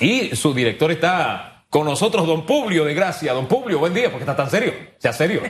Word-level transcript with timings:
Y 0.00 0.34
su 0.34 0.54
director 0.54 0.90
está 0.90 1.64
con 1.68 1.84
nosotros, 1.84 2.26
don 2.26 2.46
Publio 2.46 2.84
de 2.84 2.94
Gracia. 2.94 3.34
Don 3.34 3.46
Publio, 3.46 3.78
buen 3.78 3.92
día, 3.92 4.10
porque 4.10 4.22
está 4.22 4.34
tan 4.34 4.50
serio. 4.50 4.72
Sea 4.98 5.12
serio. 5.12 5.42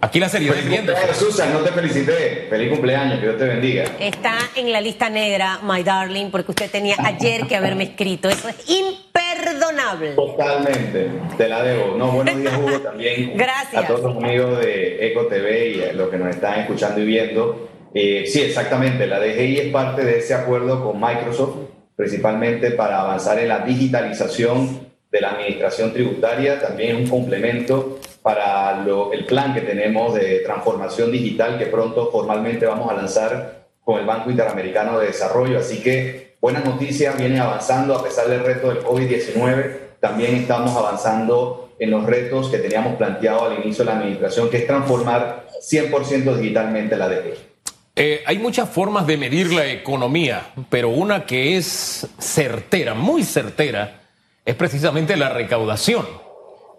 Aquí 0.00 0.20
la 0.20 0.28
seriedad 0.28 0.54
Feliz 0.54 0.76
cumpleaños, 0.76 1.16
Susan, 1.16 1.52
no 1.52 1.60
te 1.60 1.72
felicité. 1.72 2.46
Feliz 2.48 2.70
cumpleaños, 2.70 3.18
que 3.18 3.26
Dios 3.26 3.38
te 3.38 3.44
bendiga. 3.46 3.84
Está 3.98 4.36
en 4.54 4.70
la 4.70 4.80
lista 4.80 5.08
negra, 5.08 5.60
my 5.62 5.82
darling, 5.82 6.30
porque 6.30 6.52
usted 6.52 6.70
tenía 6.70 6.94
ayer 6.98 7.46
que 7.46 7.56
haberme 7.56 7.84
escrito. 7.84 8.28
Eso 8.28 8.48
es 8.48 8.56
imperdonable. 8.68 10.10
Totalmente, 10.10 11.08
te 11.36 11.48
la 11.48 11.62
debo. 11.62 11.96
No, 11.96 12.12
buenos 12.12 12.36
días, 12.36 12.54
Hugo, 12.56 12.80
también. 12.80 13.32
Gracias. 13.36 13.82
A 13.82 13.86
todos 13.86 14.02
los 14.02 14.16
amigos 14.22 14.60
de 14.60 15.06
Eco 15.06 15.26
TV 15.26 15.70
y 15.70 15.82
a 15.82 15.92
los 15.94 16.10
que 16.10 16.18
nos 16.18 16.28
están 16.28 16.60
escuchando 16.60 17.00
y 17.00 17.06
viendo. 17.06 17.68
Eh, 17.94 18.24
sí, 18.26 18.42
exactamente, 18.42 19.06
la 19.06 19.20
DGI 19.20 19.58
es 19.58 19.72
parte 19.72 20.04
de 20.04 20.18
ese 20.18 20.34
acuerdo 20.34 20.84
con 20.84 21.00
Microsoft, 21.00 21.56
principalmente 21.96 22.72
para 22.72 23.00
avanzar 23.00 23.38
en 23.38 23.48
la 23.48 23.60
digitalización 23.60 24.88
de 25.10 25.20
la 25.20 25.30
administración 25.30 25.92
tributaria, 25.92 26.60
también 26.60 26.96
un 26.96 27.06
complemento 27.06 28.00
para 28.22 28.84
el 29.12 29.24
plan 29.26 29.54
que 29.54 29.60
tenemos 29.60 30.14
de 30.14 30.40
transformación 30.40 31.12
digital 31.12 31.58
que 31.58 31.66
pronto 31.66 32.10
formalmente 32.10 32.66
vamos 32.66 32.90
a 32.90 32.94
lanzar 32.94 33.66
con 33.84 34.00
el 34.00 34.06
Banco 34.06 34.30
Interamericano 34.30 34.98
de 34.98 35.08
Desarrollo. 35.08 35.58
Así 35.58 35.82
que 35.82 36.34
buenas 36.40 36.64
noticias, 36.64 37.16
vienen 37.16 37.40
avanzando 37.40 37.94
a 37.94 38.02
pesar 38.02 38.28
del 38.28 38.44
reto 38.44 38.68
del 38.68 38.82
COVID-19. 38.82 39.76
También 40.00 40.34
estamos 40.36 40.76
avanzando 40.76 41.74
en 41.78 41.90
los 41.90 42.04
retos 42.06 42.48
que 42.48 42.58
teníamos 42.58 42.96
planteado 42.96 43.46
al 43.46 43.62
inicio 43.62 43.84
de 43.84 43.90
la 43.90 43.98
administración, 43.98 44.50
que 44.50 44.58
es 44.58 44.66
transformar 44.66 45.46
100% 45.60 46.36
digitalmente 46.36 46.96
la 46.96 47.08
DG. 47.08 47.53
Eh, 47.96 48.24
hay 48.26 48.38
muchas 48.38 48.68
formas 48.68 49.06
de 49.06 49.16
medir 49.16 49.52
la 49.52 49.66
economía, 49.66 50.52
pero 50.68 50.88
una 50.88 51.26
que 51.26 51.56
es 51.56 52.08
certera, 52.18 52.94
muy 52.94 53.22
certera, 53.22 54.00
es 54.44 54.54
precisamente 54.56 55.16
la 55.16 55.28
recaudación. 55.28 56.04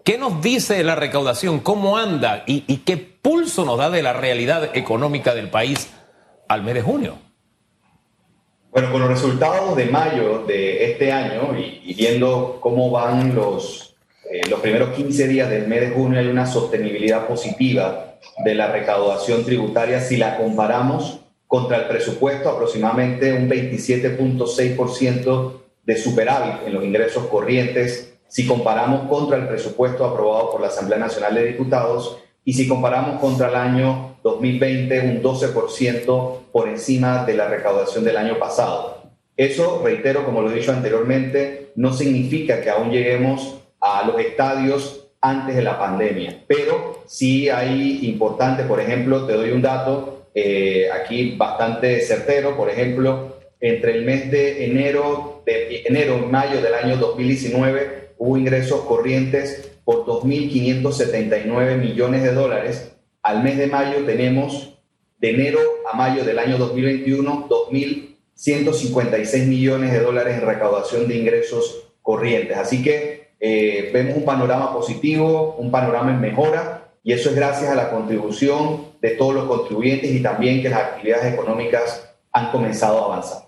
¿Qué 0.04 0.18
nos 0.18 0.42
dice 0.42 0.84
la 0.84 0.94
recaudación? 0.94 1.60
¿Cómo 1.60 1.96
anda? 1.96 2.44
¿Y, 2.46 2.60
qué 2.78 2.96
pulso 2.96 3.64
nos 3.64 3.78
da 3.78 3.90
de 3.90 4.02
la 4.02 4.12
realidad 4.12 4.76
económica 4.76 5.34
del 5.34 5.50
país 5.50 5.90
al 6.48 6.62
mes 6.62 6.74
de 6.74 6.82
junio? 6.82 7.18
Bueno, 8.70 8.92
con 8.92 9.00
los 9.00 9.08
resultados 9.08 9.74
de 9.74 9.86
mayo 9.86 10.44
de 10.46 10.92
este 10.92 11.10
año 11.10 11.58
y, 11.58 11.94
viendo 11.94 12.58
cómo 12.60 12.90
van 12.90 13.34
los, 13.34 13.85
eh, 14.30 14.42
los 14.48 14.60
primeros 14.60 14.90
15 14.90 15.28
días 15.28 15.50
del 15.50 15.66
mes 15.66 15.80
de 15.80 15.90
junio, 15.90 16.18
hay 16.18 16.28
una 16.28 16.46
sostenibilidad 16.46 17.26
positiva 17.26 18.16
de 18.44 18.54
la 18.54 18.72
recaudación 18.72 19.44
tributaria 19.44 20.00
si 20.00 20.16
la 20.16 20.36
comparamos 20.36 21.20
contra 21.46 21.76
el 21.76 21.84
presupuesto, 21.84 22.50
aproximadamente 22.50 23.32
un 23.32 23.48
27.6% 23.48 25.52
de 25.84 25.96
superávit 25.96 26.66
en 26.66 26.74
los 26.74 26.84
ingresos 26.84 27.26
corrientes 27.26 28.12
si 28.28 28.46
comparamos 28.46 29.08
contra 29.08 29.36
el 29.36 29.46
presupuesto 29.46 30.04
aprobado 30.04 30.50
por 30.50 30.60
la 30.60 30.68
Asamblea 30.68 30.98
Nacional 30.98 31.34
de 31.34 31.46
Diputados 31.46 32.18
y 32.44 32.52
si 32.52 32.68
comparamos 32.68 33.20
contra 33.20 33.48
el 33.48 33.56
año 33.56 34.18
2020 34.22 35.00
un 35.00 35.22
12% 35.22 36.38
por 36.52 36.68
encima 36.68 37.24
de 37.24 37.34
la 37.34 37.48
recaudación 37.48 38.04
del 38.04 38.16
año 38.16 38.38
pasado. 38.38 39.02
Eso, 39.36 39.82
reitero, 39.84 40.24
como 40.24 40.42
lo 40.42 40.50
he 40.50 40.54
dicho 40.54 40.72
anteriormente, 40.72 41.72
no 41.76 41.92
significa 41.92 42.60
que 42.60 42.70
aún 42.70 42.90
lleguemos 42.90 43.58
a 43.86 44.04
los 44.06 44.20
estadios 44.20 45.08
antes 45.20 45.54
de 45.54 45.62
la 45.62 45.78
pandemia, 45.78 46.44
pero 46.46 47.04
sí 47.06 47.48
hay 47.48 48.00
importante, 48.02 48.64
por 48.64 48.80
ejemplo, 48.80 49.26
te 49.26 49.34
doy 49.34 49.50
un 49.50 49.62
dato 49.62 50.26
eh, 50.34 50.88
aquí 50.92 51.36
bastante 51.36 52.00
certero, 52.00 52.56
por 52.56 52.68
ejemplo, 52.68 53.36
entre 53.60 53.92
el 53.92 54.04
mes 54.04 54.30
de 54.30 54.66
enero, 54.66 55.42
de 55.46 55.82
enero 55.86 56.18
y 56.22 56.26
mayo 56.26 56.60
del 56.60 56.74
año 56.74 56.96
2019, 56.96 58.10
hubo 58.18 58.36
ingresos 58.36 58.82
corrientes 58.82 59.70
por 59.84 60.04
2.579 60.04 61.76
millones 61.78 62.22
de 62.22 62.32
dólares. 62.32 62.92
Al 63.22 63.42
mes 63.42 63.56
de 63.56 63.68
mayo 63.68 64.04
tenemos, 64.04 64.74
de 65.18 65.30
enero 65.30 65.60
a 65.90 65.96
mayo 65.96 66.24
del 66.24 66.38
año 66.38 66.58
2021, 66.58 67.48
2.156 67.48 69.46
millones 69.46 69.92
de 69.92 70.00
dólares 70.00 70.34
en 70.38 70.46
recaudación 70.46 71.08
de 71.08 71.16
ingresos 71.16 71.88
corrientes. 72.02 72.58
Así 72.58 72.82
que 72.82 73.25
eh, 73.40 73.90
vemos 73.92 74.16
un 74.16 74.24
panorama 74.24 74.72
positivo, 74.72 75.56
un 75.58 75.70
panorama 75.70 76.10
en 76.10 76.20
mejora, 76.20 76.88
y 77.02 77.12
eso 77.12 77.30
es 77.30 77.36
gracias 77.36 77.70
a 77.70 77.74
la 77.74 77.90
contribución 77.90 78.86
de 79.00 79.10
todos 79.10 79.34
los 79.34 79.44
contribuyentes 79.44 80.10
y 80.10 80.22
también 80.22 80.62
que 80.62 80.68
las 80.68 80.80
actividades 80.80 81.34
económicas 81.34 82.08
han 82.32 82.50
comenzado 82.50 83.02
a 83.02 83.04
avanzar. 83.06 83.42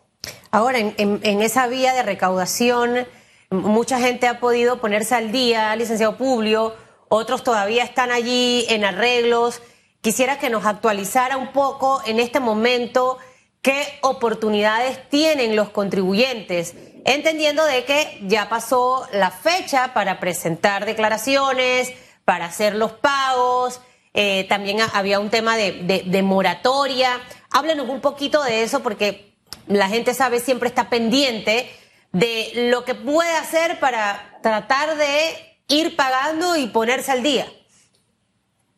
Ahora, 0.50 0.78
en, 0.78 0.94
en 0.96 1.42
esa 1.42 1.66
vía 1.66 1.92
de 1.94 2.02
recaudación, 2.02 3.06
Mucha 3.50 3.98
gente 3.98 4.26
ha 4.26 4.40
podido 4.40 4.78
ponerse 4.78 5.14
al 5.14 5.32
día, 5.32 5.74
licenciado 5.74 6.18
Publio, 6.18 6.74
otros 7.08 7.42
todavía 7.42 7.82
están 7.82 8.10
allí 8.10 8.66
en 8.68 8.84
arreglos. 8.84 9.62
Quisiera 10.02 10.38
que 10.38 10.50
nos 10.50 10.66
actualizara 10.66 11.38
un 11.38 11.52
poco 11.52 12.02
en 12.04 12.20
este 12.20 12.40
momento 12.40 13.16
qué 13.62 13.86
oportunidades 14.02 15.08
tienen 15.08 15.56
los 15.56 15.70
contribuyentes, 15.70 16.74
entendiendo 17.14 17.64
de 17.64 17.84
que 17.84 18.20
ya 18.22 18.50
pasó 18.50 19.08
la 19.12 19.30
fecha 19.30 19.94
para 19.94 20.20
presentar 20.20 20.84
declaraciones, 20.84 21.92
para 22.26 22.44
hacer 22.44 22.74
los 22.74 22.92
pagos, 22.92 23.80
eh, 24.12 24.44
también 24.48 24.78
había 24.92 25.18
un 25.18 25.30
tema 25.30 25.56
de, 25.56 26.22
moratoria. 26.22 27.18
Háblenos 27.50 27.88
un 27.88 28.02
poquito 28.02 28.44
de 28.44 28.62
eso 28.62 28.82
porque 28.82 29.32
la 29.66 29.88
gente 29.88 30.12
sabe 30.12 30.38
siempre 30.40 30.68
está 30.68 30.90
pendiente 30.90 31.70
de 32.12 32.68
lo 32.70 32.84
que 32.84 32.94
puede 32.94 33.32
hacer 33.36 33.80
para 33.80 34.38
tratar 34.42 34.98
de 34.98 35.56
ir 35.68 35.96
pagando 35.96 36.56
y 36.56 36.66
ponerse 36.66 37.10
al 37.10 37.22
día. 37.22 37.46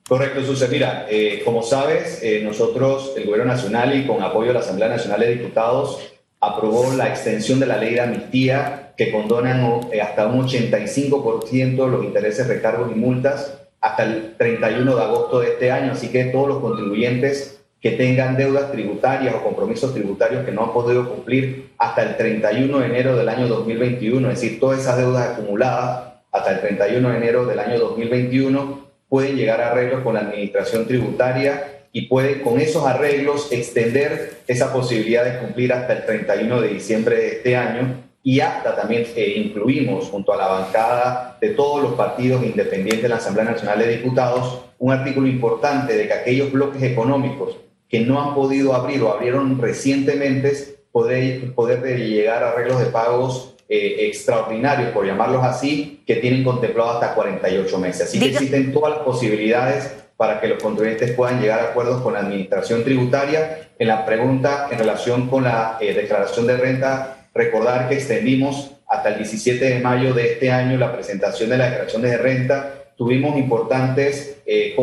Correcto, 0.09 0.45
Susan. 0.45 0.71
Mira, 0.71 1.07
eh, 1.09 1.43
como 1.45 1.65
sabes, 1.65 2.21
eh, 2.23 2.43
nosotros, 2.45 3.13
el 3.17 3.27
Gobierno 3.27 3.53
Nacional 3.53 3.97
y 3.97 4.07
con 4.07 4.23
apoyo 4.23 4.49
de 4.49 4.55
la 4.55 4.61
Asamblea 4.61 4.89
Nacional 4.89 5.21
de 5.21 5.35
Diputados, 5.35 5.99
aprobó 6.41 6.93
la 6.95 7.09
extensión 7.09 7.61
de 7.61 7.67
la 7.67 7.77
ley 7.77 7.95
de 7.95 8.01
amnistía 8.01 8.95
que 8.97 9.12
condonan 9.12 9.81
eh, 9.93 10.01
hasta 10.01 10.27
un 10.27 10.47
85% 10.47 11.89
los 11.89 12.05
intereses, 12.05 12.47
recargos 12.49 12.91
y 12.91 12.95
multas 12.99 13.59
hasta 13.81 14.03
el 14.05 14.34
31 14.37 14.95
de 14.95 15.03
agosto 15.03 15.41
de 15.41 15.49
este 15.49 15.71
año. 15.71 15.93
Así 15.93 16.09
que 16.09 16.27
todos 16.27 16.49
los 16.49 16.59
contribuyentes 16.59 17.61
que 17.81 17.93
tengan 17.93 18.37
deudas 18.37 18.71
tributarias 18.73 19.34
o 19.34 19.43
compromisos 19.43 19.95
tributarios 19.95 20.45
que 20.45 20.53
no 20.53 20.65
han 20.65 20.73
podido 20.73 21.09
cumplir 21.09 21.71
hasta 21.78 22.03
el 22.03 22.17
31 22.17 22.78
de 22.78 22.87
enero 22.87 23.17
del 23.17 23.28
año 23.28 23.49
2021, 23.49 24.31
es 24.31 24.41
decir, 24.41 24.61
todas 24.61 24.81
esas 24.81 24.99
deudas 24.99 25.31
acumuladas 25.31 26.12
hasta 26.31 26.53
el 26.53 26.61
31 26.61 27.09
de 27.09 27.17
enero 27.17 27.47
del 27.47 27.59
año 27.59 27.78
2021 27.78 28.91
pueden 29.09 29.37
llegar 29.37 29.61
a 29.62 29.71
arreglos 29.71 30.03
con 30.03 30.15
la 30.15 30.21
administración 30.21 30.87
tributaria 30.87 31.80
y 31.93 32.03
pueden 32.03 32.41
con 32.41 32.61
esos 32.61 32.87
arreglos 32.87 33.51
extender 33.51 34.43
esa 34.47 34.73
posibilidad 34.73 35.25
de 35.25 35.39
cumplir 35.39 35.73
hasta 35.73 35.93
el 35.93 36.06
31 36.06 36.61
de 36.61 36.69
diciembre 36.69 37.17
de 37.17 37.28
este 37.28 37.56
año 37.56 38.05
y 38.23 38.41
hasta 38.41 38.77
también 38.77 39.06
eh, 39.17 39.34
incluimos 39.37 40.09
junto 40.09 40.33
a 40.33 40.37
la 40.37 40.47
bancada 40.47 41.39
de 41.41 41.51
todos 41.51 41.83
los 41.83 41.95
partidos 41.95 42.45
independientes 42.45 43.03
de 43.03 43.09
la 43.09 43.17
Asamblea 43.17 43.47
Nacional 43.47 43.78
de 43.78 43.97
Diputados 43.97 44.62
un 44.78 44.93
artículo 44.93 45.27
importante 45.27 45.97
de 45.97 46.06
que 46.06 46.12
aquellos 46.12 46.53
bloques 46.53 46.83
económicos 46.83 47.56
que 47.89 48.01
no 48.01 48.21
han 48.21 48.34
podido 48.34 48.75
abrir 48.75 49.03
o 49.03 49.12
abrieron 49.12 49.61
recientemente, 49.61 50.53
poder, 50.93 51.53
poder 51.55 51.83
llegar 51.99 52.43
a 52.43 52.51
arreglos 52.53 52.81
de 52.81 52.87
pagos 52.87 53.57
eh, 53.69 54.07
extraordinarios, 54.07 54.91
por 54.91 55.07
llamarlos 55.07 55.45
así, 55.45 56.03
que 56.07 56.17
tienen 56.17 56.43
contemplado 56.45 56.93
hasta 56.93 57.15
48 57.15 57.78
meses. 57.78 58.03
Así 58.09 58.19
que 58.19 58.27
existen 58.27 58.72
todas 58.72 58.97
las 58.97 59.01
posibilidades 59.01 59.93
para 60.21 60.39
que 60.39 60.49
los 60.49 60.63
contribuyentes 60.63 61.13
puedan 61.13 61.41
llegar 61.41 61.61
a 61.61 61.65
acuerdos 61.71 62.03
con 62.03 62.13
la 62.13 62.19
administración 62.21 62.85
tributaria. 62.85 63.71
En 63.79 63.89
la 63.89 64.05
pregunta 64.05 64.69
en 64.71 64.79
relación 64.79 65.31
con 65.31 65.45
la 65.45 65.79
eh, 65.81 65.95
declaración 65.95 66.47
de 66.47 66.59
renta, 66.59 67.29
recordar 67.33 67.89
que 67.89 67.95
extendimos 67.95 68.73
hasta 68.87 69.09
el 69.09 69.17
17 69.17 69.65
de 69.65 69.81
mayo 69.81 70.13
de 70.13 70.33
este 70.33 70.51
año 70.51 70.77
la 70.77 70.93
presentación 70.93 71.49
de 71.49 71.57
la 71.57 71.71
declaración 71.71 72.03
de 72.03 72.19
renta. 72.19 72.75
Tuvimos 72.99 73.39
importantes 73.39 74.43
eh, 74.45 74.77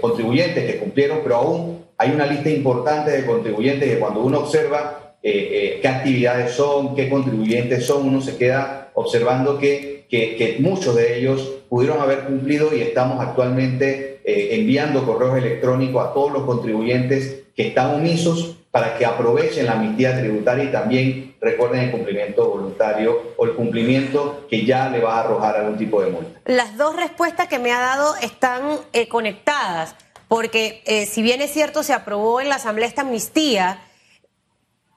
contribuyentes 0.00 0.64
que 0.64 0.78
cumplieron, 0.80 1.20
pero 1.22 1.36
aún 1.36 1.84
hay 1.96 2.10
una 2.10 2.26
lista 2.26 2.50
importante 2.50 3.12
de 3.12 3.24
contribuyentes 3.24 3.88
que 3.88 3.98
cuando 4.00 4.18
uno 4.18 4.40
observa 4.40 5.14
eh, 5.22 5.50
eh, 5.52 5.78
qué 5.80 5.86
actividades 5.86 6.54
son, 6.54 6.96
qué 6.96 7.08
contribuyentes 7.08 7.86
son, 7.86 8.08
uno 8.08 8.20
se 8.20 8.36
queda 8.36 8.90
observando 8.94 9.58
que, 9.58 10.06
que, 10.08 10.56
muchos 10.58 10.96
de 10.96 11.18
ellos 11.18 11.58
pudieron 11.68 12.00
haber 12.00 12.24
cumplido 12.24 12.74
y 12.74 12.80
estamos 12.80 13.20
actualmente 13.20 14.09
eh, 14.24 14.48
enviando 14.52 15.04
correos 15.04 15.38
electrónicos 15.38 16.06
a 16.06 16.12
todos 16.12 16.32
los 16.32 16.44
contribuyentes 16.44 17.44
que 17.54 17.68
están 17.68 17.94
omisos 17.94 18.56
para 18.70 18.96
que 18.96 19.04
aprovechen 19.04 19.66
la 19.66 19.72
amnistía 19.72 20.18
tributaria 20.18 20.64
y 20.64 20.72
también 20.72 21.36
recuerden 21.40 21.80
el 21.80 21.90
cumplimiento 21.90 22.48
voluntario 22.48 23.34
o 23.36 23.44
el 23.44 23.52
cumplimiento 23.54 24.46
que 24.48 24.64
ya 24.64 24.88
le 24.88 25.00
va 25.00 25.16
a 25.16 25.20
arrojar 25.20 25.56
algún 25.56 25.76
tipo 25.76 26.00
de 26.02 26.10
multa. 26.10 26.40
Las 26.44 26.76
dos 26.76 26.94
respuestas 26.94 27.48
que 27.48 27.58
me 27.58 27.72
ha 27.72 27.80
dado 27.80 28.14
están 28.16 28.62
conectadas 29.08 29.96
porque 30.30 30.80
eh, 30.86 31.06
si 31.06 31.22
bien 31.22 31.42
es 31.42 31.50
cierto 31.50 31.82
se 31.82 31.92
aprobó 31.92 32.40
en 32.40 32.48
la 32.48 32.54
Asamblea 32.54 32.86
esta 32.86 33.00
amnistía, 33.00 33.82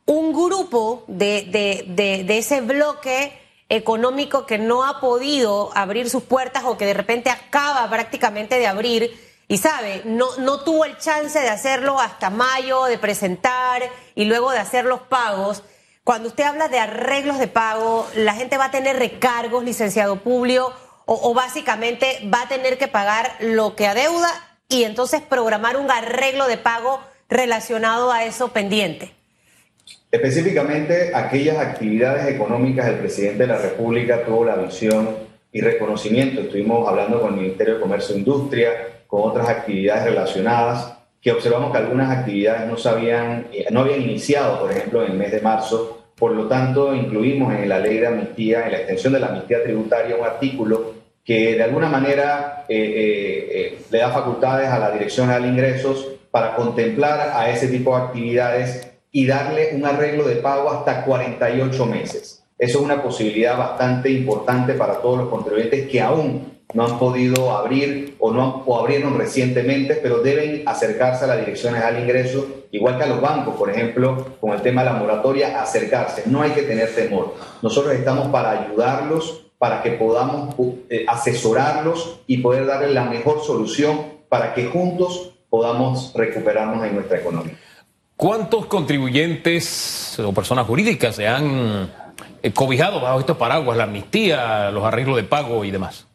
un 0.06 0.32
grupo 0.32 1.06
de, 1.08 1.48
de, 1.50 2.24
de, 2.24 2.38
ese 2.38 2.62
bloque 2.62 3.34
económico 3.76 4.46
que 4.46 4.58
no 4.58 4.84
ha 4.84 5.00
podido 5.00 5.72
abrir 5.76 6.10
sus 6.10 6.24
puertas 6.24 6.64
o 6.66 6.78
que 6.78 6.86
de 6.86 6.94
repente 6.94 7.30
acaba 7.30 7.90
prácticamente 7.90 8.60
de 8.60 8.68
abrir 8.68 9.20
y 9.48 9.58
sabe, 9.58 10.04
no, 10.06 10.28
no 10.38 10.62
tuvo 10.64 10.86
el 10.86 10.98
chance 10.98 11.40
de 11.40 11.50
hacerlo 11.50 12.00
hasta 12.00 12.30
mayo, 12.30 12.86
de 12.86 12.98
presentar 12.98 13.84
y 14.16 14.26
luego 14.26 14.52
de 14.52 14.60
hacer 14.60 14.86
los 14.86 15.02
pagos. 15.02 15.64
Cuando 16.04 16.30
usted 16.30 16.44
habla 16.44 16.68
de 16.68 16.80
arreglos 16.80 17.40
de 17.40 17.48
pago, 17.48 18.08
la 18.16 18.34
gente 18.34 18.58
va 18.58 18.66
a 18.66 18.72
tener 18.72 18.98
recargos, 18.98 19.64
licenciado 19.64 20.18
Publio, 20.18 20.72
o, 21.06 21.30
o 21.30 21.34
básicamente 21.34 22.30
va 22.34 22.44
a 22.44 22.48
tener 22.48 22.78
que 22.78 22.88
pagar 22.88 23.36
lo 23.40 23.76
que 23.76 23.88
adeuda 23.88 24.30
y 24.70 24.84
entonces 24.84 25.22
programar 25.22 25.78
un 25.78 25.92
arreglo 25.92 26.48
de 26.48 26.58
pago 26.58 27.02
relacionado 27.28 28.12
a 28.12 28.24
eso 28.24 28.50
pendiente. 28.50 29.23
Específicamente, 30.14 31.10
aquellas 31.12 31.58
actividades 31.58 32.28
económicas 32.28 32.86
del 32.86 33.00
presidente 33.00 33.48
de 33.48 33.48
la 33.48 33.58
República 33.58 34.24
tuvo 34.24 34.46
la 34.46 34.58
visión 34.58 35.10
y 35.52 35.60
reconocimiento. 35.60 36.42
Estuvimos 36.42 36.88
hablando 36.88 37.20
con 37.20 37.34
el 37.34 37.40
Ministerio 37.40 37.74
de 37.74 37.80
Comercio 37.80 38.14
e 38.14 38.20
Industria, 38.20 38.72
con 39.08 39.28
otras 39.28 39.50
actividades 39.50 40.04
relacionadas, 40.04 41.00
que 41.20 41.32
observamos 41.32 41.72
que 41.72 41.80
algunas 41.80 42.16
actividades 42.16 42.70
no, 42.70 42.78
sabían, 42.78 43.48
eh, 43.52 43.66
no 43.72 43.80
habían 43.80 44.04
iniciado, 44.04 44.60
por 44.60 44.70
ejemplo, 44.70 45.04
en 45.04 45.14
el 45.14 45.18
mes 45.18 45.32
de 45.32 45.42
marzo. 45.42 46.04
Por 46.16 46.34
lo 46.34 46.48
tanto, 46.48 46.94
incluimos 46.94 47.52
en 47.52 47.68
la 47.68 47.80
ley 47.80 47.98
de 47.98 48.06
amnistía, 48.06 48.68
en 48.68 48.74
la 48.74 48.78
extensión 48.78 49.14
de 49.14 49.20
la 49.20 49.30
amnistía 49.30 49.64
tributaria, 49.64 50.16
un 50.16 50.26
artículo 50.26 50.94
que 51.26 51.56
de 51.56 51.64
alguna 51.64 51.90
manera 51.90 52.66
eh, 52.70 53.50
eh, 53.52 53.80
le 53.90 53.98
da 53.98 54.12
facultades 54.12 54.70
a 54.70 54.78
la 54.78 54.92
Dirección 54.92 55.30
de 55.30 55.48
Ingresos 55.48 56.08
para 56.30 56.56
contemplar 56.56 57.32
a 57.34 57.50
ese 57.50 57.68
tipo 57.68 57.98
de 57.98 58.04
actividades 58.04 58.93
y 59.16 59.28
darle 59.28 59.70
un 59.76 59.86
arreglo 59.86 60.28
de 60.28 60.38
pago 60.38 60.72
hasta 60.72 61.06
48 61.06 61.86
meses. 61.86 62.44
Eso 62.58 62.80
es 62.80 62.84
una 62.84 63.02
posibilidad 63.02 63.58
bastante 63.58 64.10
importante 64.10 64.74
para 64.74 64.96
todos 64.96 65.20
los 65.20 65.30
contribuyentes 65.30 65.88
que 65.88 66.02
aún 66.02 66.52
no 66.74 66.86
han 66.86 66.98
podido 66.98 67.52
abrir 67.52 68.16
o 68.20 68.32
no 68.32 68.64
o 68.66 68.80
abrieron 68.80 69.16
recientemente, 69.16 70.00
pero 70.02 70.24
deben 70.24 70.64
acercarse 70.66 71.26
a 71.26 71.28
la 71.28 71.38
Dirección 71.38 71.76
General 71.76 71.94
de 71.94 72.02
Ingresos, 72.02 72.46
igual 72.72 72.98
que 72.98 73.04
a 73.04 73.08
los 73.08 73.22
bancos, 73.22 73.56
por 73.56 73.70
ejemplo, 73.70 74.38
con 74.42 74.52
el 74.52 74.62
tema 74.64 74.84
de 74.84 74.90
la 74.90 74.98
moratoria, 74.98 75.62
acercarse. 75.62 76.24
No 76.26 76.42
hay 76.42 76.52
que 76.52 76.64
tener 76.64 76.96
temor. 76.96 77.36
Nosotros 77.62 77.94
estamos 77.94 78.30
para 78.30 78.64
ayudarlos, 78.64 79.46
para 79.60 79.84
que 79.84 79.92
podamos 79.92 80.56
eh, 80.90 81.06
asesorarlos 81.08 82.22
y 82.26 82.40
poder 82.40 82.66
darles 82.66 82.92
la 82.92 83.06
mejor 83.06 83.44
solución 83.44 84.14
para 84.28 84.56
que 84.56 84.66
juntos 84.66 85.36
podamos 85.52 86.12
recuperarnos 86.16 86.84
en 86.84 86.96
nuestra 86.96 87.20
economía. 87.20 87.56
¿Cuántos 88.16 88.68
contribuyentes 88.68 90.20
o 90.20 90.32
personas 90.34 90.68
jurídicas 90.68 91.16
se 91.16 91.28
han 91.28 91.90
eh, 92.42 92.52
cobijado 92.54 93.02
bajo 93.02 93.20
estos 93.20 93.38
paraguas, 93.38 93.76
la 93.78 93.86
amnistía, 93.86 94.70
los 94.72 94.84
arreglos 94.86 95.18
de 95.18 95.24
pago 95.24 95.66
y 95.66 95.72
demás? 95.72 96.08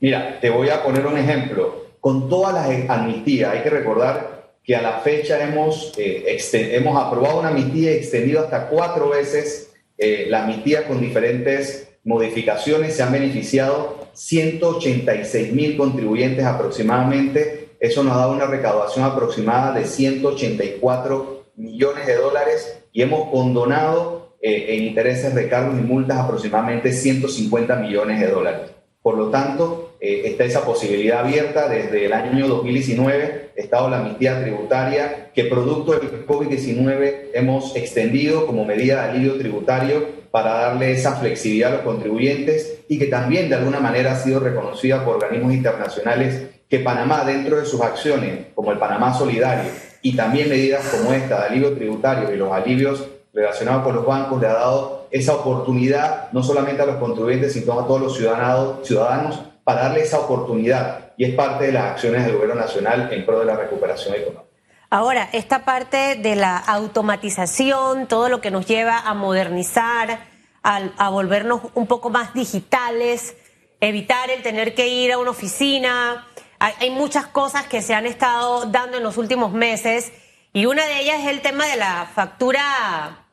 Mira, 0.00 0.38
te 0.40 0.50
voy 0.50 0.68
a 0.68 0.82
poner 0.82 1.06
un 1.06 1.18
ejemplo. 1.18 1.86
Con 2.00 2.28
todas 2.28 2.54
las 2.54 2.90
amnistías, 2.90 3.52
hay 3.52 3.62
que 3.62 3.70
recordar 3.70 4.54
que 4.64 4.76
a 4.76 4.82
la 4.82 5.00
fecha 5.00 5.42
hemos, 5.42 5.92
eh, 5.98 6.38
hemos 6.52 7.02
aprobado 7.02 7.40
una 7.40 7.48
amnistía 7.48 7.92
y 7.92 7.96
extendido 7.96 8.40
hasta 8.40 8.68
cuatro 8.68 9.10
veces 9.10 9.72
eh, 9.98 10.26
la 10.28 10.44
amnistía 10.44 10.86
con 10.86 11.00
diferentes 11.00 11.88
modificaciones. 12.04 12.94
Se 12.96 13.02
han 13.02 13.12
beneficiado 13.12 14.08
186 14.12 15.52
mil 15.52 15.76
contribuyentes 15.76 16.44
aproximadamente 16.44 17.59
eso 17.80 18.04
nos 18.04 18.14
da 18.14 18.28
una 18.28 18.46
recaudación 18.46 19.04
aproximada 19.04 19.72
de 19.72 19.86
184 19.86 21.44
millones 21.56 22.06
de 22.06 22.14
dólares 22.14 22.78
y 22.92 23.02
hemos 23.02 23.30
condonado 23.30 24.36
eh, 24.42 24.76
en 24.76 24.84
intereses, 24.84 25.34
recargos 25.34 25.78
y 25.78 25.82
multas 25.82 26.18
aproximadamente 26.18 26.92
150 26.92 27.76
millones 27.76 28.20
de 28.20 28.28
dólares. 28.28 28.70
Por 29.02 29.16
lo 29.16 29.30
tanto, 29.30 29.96
eh, 29.98 30.22
está 30.26 30.44
esa 30.44 30.64
posibilidad 30.64 31.20
abierta 31.20 31.68
desde 31.68 32.04
el 32.04 32.12
año 32.12 32.48
2019, 32.48 33.52
estado 33.56 33.88
la 33.88 34.00
amnistía 34.00 34.42
tributaria, 34.42 35.30
que 35.34 35.44
producto 35.44 35.92
del 35.92 36.26
COVID-19 36.26 37.30
hemos 37.32 37.74
extendido 37.76 38.46
como 38.46 38.66
medida 38.66 39.02
de 39.02 39.10
alivio 39.10 39.38
tributario 39.38 40.20
para 40.30 40.52
darle 40.52 40.92
esa 40.92 41.16
flexibilidad 41.16 41.72
a 41.72 41.76
los 41.76 41.84
contribuyentes 41.84 42.82
y 42.88 42.98
que 42.98 43.06
también 43.06 43.48
de 43.48 43.56
alguna 43.56 43.80
manera 43.80 44.12
ha 44.12 44.16
sido 44.16 44.38
reconocida 44.40 45.04
por 45.04 45.16
organismos 45.16 45.54
internacionales 45.54 46.59
que 46.70 46.78
Panamá 46.78 47.24
dentro 47.24 47.58
de 47.58 47.66
sus 47.66 47.80
acciones, 47.80 48.46
como 48.54 48.70
el 48.70 48.78
Panamá 48.78 49.12
Solidario, 49.12 49.70
y 50.02 50.14
también 50.14 50.48
medidas 50.48 50.86
como 50.86 51.12
esta 51.12 51.40
de 51.40 51.46
alivio 51.48 51.74
tributario 51.74 52.32
y 52.32 52.36
los 52.36 52.52
alivios 52.52 53.04
relacionados 53.34 53.82
con 53.82 53.96
los 53.96 54.06
bancos, 54.06 54.40
le 54.40 54.46
ha 54.46 54.54
dado 54.54 55.08
esa 55.10 55.34
oportunidad 55.34 56.30
no 56.30 56.44
solamente 56.44 56.80
a 56.80 56.86
los 56.86 56.96
contribuyentes, 56.96 57.52
sino 57.52 57.78
a 57.78 57.86
todos 57.86 58.00
los 58.00 58.16
ciudadanos, 58.16 59.40
para 59.64 59.82
darle 59.82 60.02
esa 60.02 60.20
oportunidad. 60.20 61.12
Y 61.16 61.24
es 61.24 61.34
parte 61.34 61.66
de 61.66 61.72
las 61.72 61.84
acciones 61.92 62.24
del 62.24 62.34
Gobierno 62.34 62.54
Nacional 62.54 63.08
en 63.12 63.26
pro 63.26 63.40
de 63.40 63.46
la 63.46 63.56
recuperación 63.56 64.14
económica. 64.14 64.44
Ahora, 64.90 65.28
esta 65.32 65.64
parte 65.64 66.16
de 66.16 66.36
la 66.36 66.56
automatización, 66.56 68.06
todo 68.06 68.28
lo 68.28 68.40
que 68.40 68.50
nos 68.50 68.66
lleva 68.66 68.98
a 68.98 69.14
modernizar, 69.14 70.20
a, 70.62 70.76
a 70.96 71.08
volvernos 71.10 71.62
un 71.74 71.86
poco 71.86 72.10
más 72.10 72.32
digitales, 72.32 73.36
evitar 73.80 74.30
el 74.30 74.42
tener 74.42 74.74
que 74.74 74.88
ir 74.88 75.12
a 75.12 75.18
una 75.18 75.30
oficina, 75.30 76.26
hay, 76.60 76.90
muchas 76.90 77.26
cosas 77.26 77.66
que 77.66 77.80
se 77.80 77.94
han 77.94 78.04
estado 78.04 78.66
dando 78.66 78.98
en 78.98 79.02
los 79.02 79.16
últimos 79.16 79.52
meses 79.52 80.12
y 80.52 80.66
una 80.66 80.84
de 80.84 81.00
ellas 81.00 81.20
es 81.20 81.28
el 81.28 81.40
tema 81.40 81.66
de 81.66 81.76
la 81.76 82.10
factura 82.14 83.26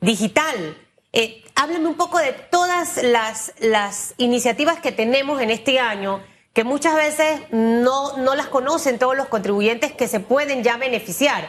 digital. 0.00 0.78
Eh, 1.12 1.42
háblame 1.56 1.88
un 1.88 1.96
poco 1.96 2.18
de 2.18 2.32
todas 2.32 3.02
las, 3.02 4.14
iniciativas 4.16 4.78
que 4.78 4.92
tenemos 4.92 5.42
en 5.42 5.50
este 5.50 5.80
año, 5.80 6.22
que 6.52 6.62
muchas 6.62 6.94
veces 6.94 7.40
no, 7.50 8.16
no 8.18 8.36
las 8.36 8.46
conocen 8.46 8.98
todos 9.00 9.16
los 9.16 9.26
contribuyentes 9.26 9.90
que 9.92 10.06
se 10.06 10.20
pueden 10.20 10.62
ya 10.62 10.76
beneficiar. 10.76 11.48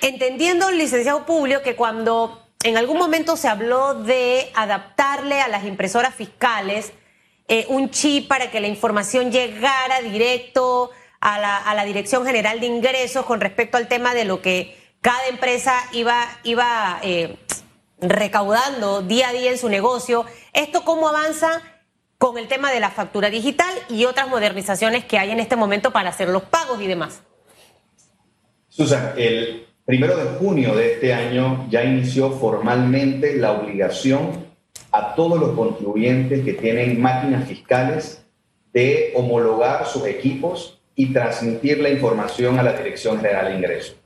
Entendiendo, 0.00 0.70
licenciado 0.70 1.26
Publio, 1.26 1.62
que 1.62 1.74
cuando 1.74 2.46
en 2.62 2.76
algún 2.76 2.98
momento 2.98 3.36
se 3.36 3.48
habló 3.48 3.94
de 3.94 4.52
adaptarle 4.54 5.40
a 5.40 5.48
las 5.48 5.64
impresoras 5.64 6.14
fiscales 6.14 6.92
eh, 7.52 7.66
un 7.68 7.90
chip 7.90 8.28
para 8.28 8.48
que 8.52 8.60
la 8.60 8.68
información 8.68 9.32
llegara 9.32 10.00
directo 10.02 10.92
a 11.20 11.74
la, 11.74 11.84
Dirección 11.84 12.24
General 12.24 12.60
de 12.60 12.66
Ingresos 12.66 13.26
con 13.26 13.40
respecto 13.40 13.76
al 13.76 13.88
tema 13.88 14.14
de 14.14 14.24
lo 14.24 14.40
que 14.40 14.76
cada 15.00 15.26
empresa 15.26 15.74
iba, 15.92 16.28
iba 16.44 17.00
eh, 17.02 17.34
recaudando 18.00 19.02
día 19.02 19.30
a 19.30 19.32
día 19.32 19.50
en 19.50 19.58
su 19.58 19.68
negocio. 19.68 20.26
¿Esto 20.52 20.84
cómo 20.84 21.08
avanza 21.08 21.60
con 22.18 22.38
el 22.38 22.46
tema 22.46 22.70
de 22.70 22.78
la 22.78 22.90
factura 22.90 23.30
digital 23.30 23.74
y 23.88 24.04
otras 24.04 24.28
modernizaciones 24.28 25.04
que 25.04 25.18
hay 25.18 25.32
en 25.32 25.40
este 25.40 25.56
momento 25.56 25.90
para 25.90 26.10
hacer 26.10 26.28
los 26.28 26.44
pagos 26.44 26.80
y 26.80 26.86
demás? 26.86 27.24
Susan, 28.68 29.14
el 29.16 29.66
primero 29.84 30.16
de 30.16 30.38
junio 30.38 30.76
de 30.76 30.92
este 30.92 31.12
año 31.12 31.66
ya 31.68 31.82
inició 31.82 32.30
formalmente 32.30 33.34
la 33.34 33.50
obligación 33.50 34.49
a 34.92 35.14
todos 35.14 35.38
los 35.38 35.50
contribuyentes 35.50 36.44
que 36.44 36.54
tienen 36.54 37.00
máquinas 37.00 37.48
fiscales 37.48 38.24
de 38.72 39.12
homologar 39.16 39.86
sus 39.86 40.06
equipos 40.06 40.80
y 40.94 41.12
transmitir 41.12 41.78
la 41.78 41.90
información 41.90 42.58
a 42.58 42.62
la 42.62 42.72
Dirección 42.72 43.18
General 43.18 43.46
de 43.48 43.54
Ingresos. 43.56 43.96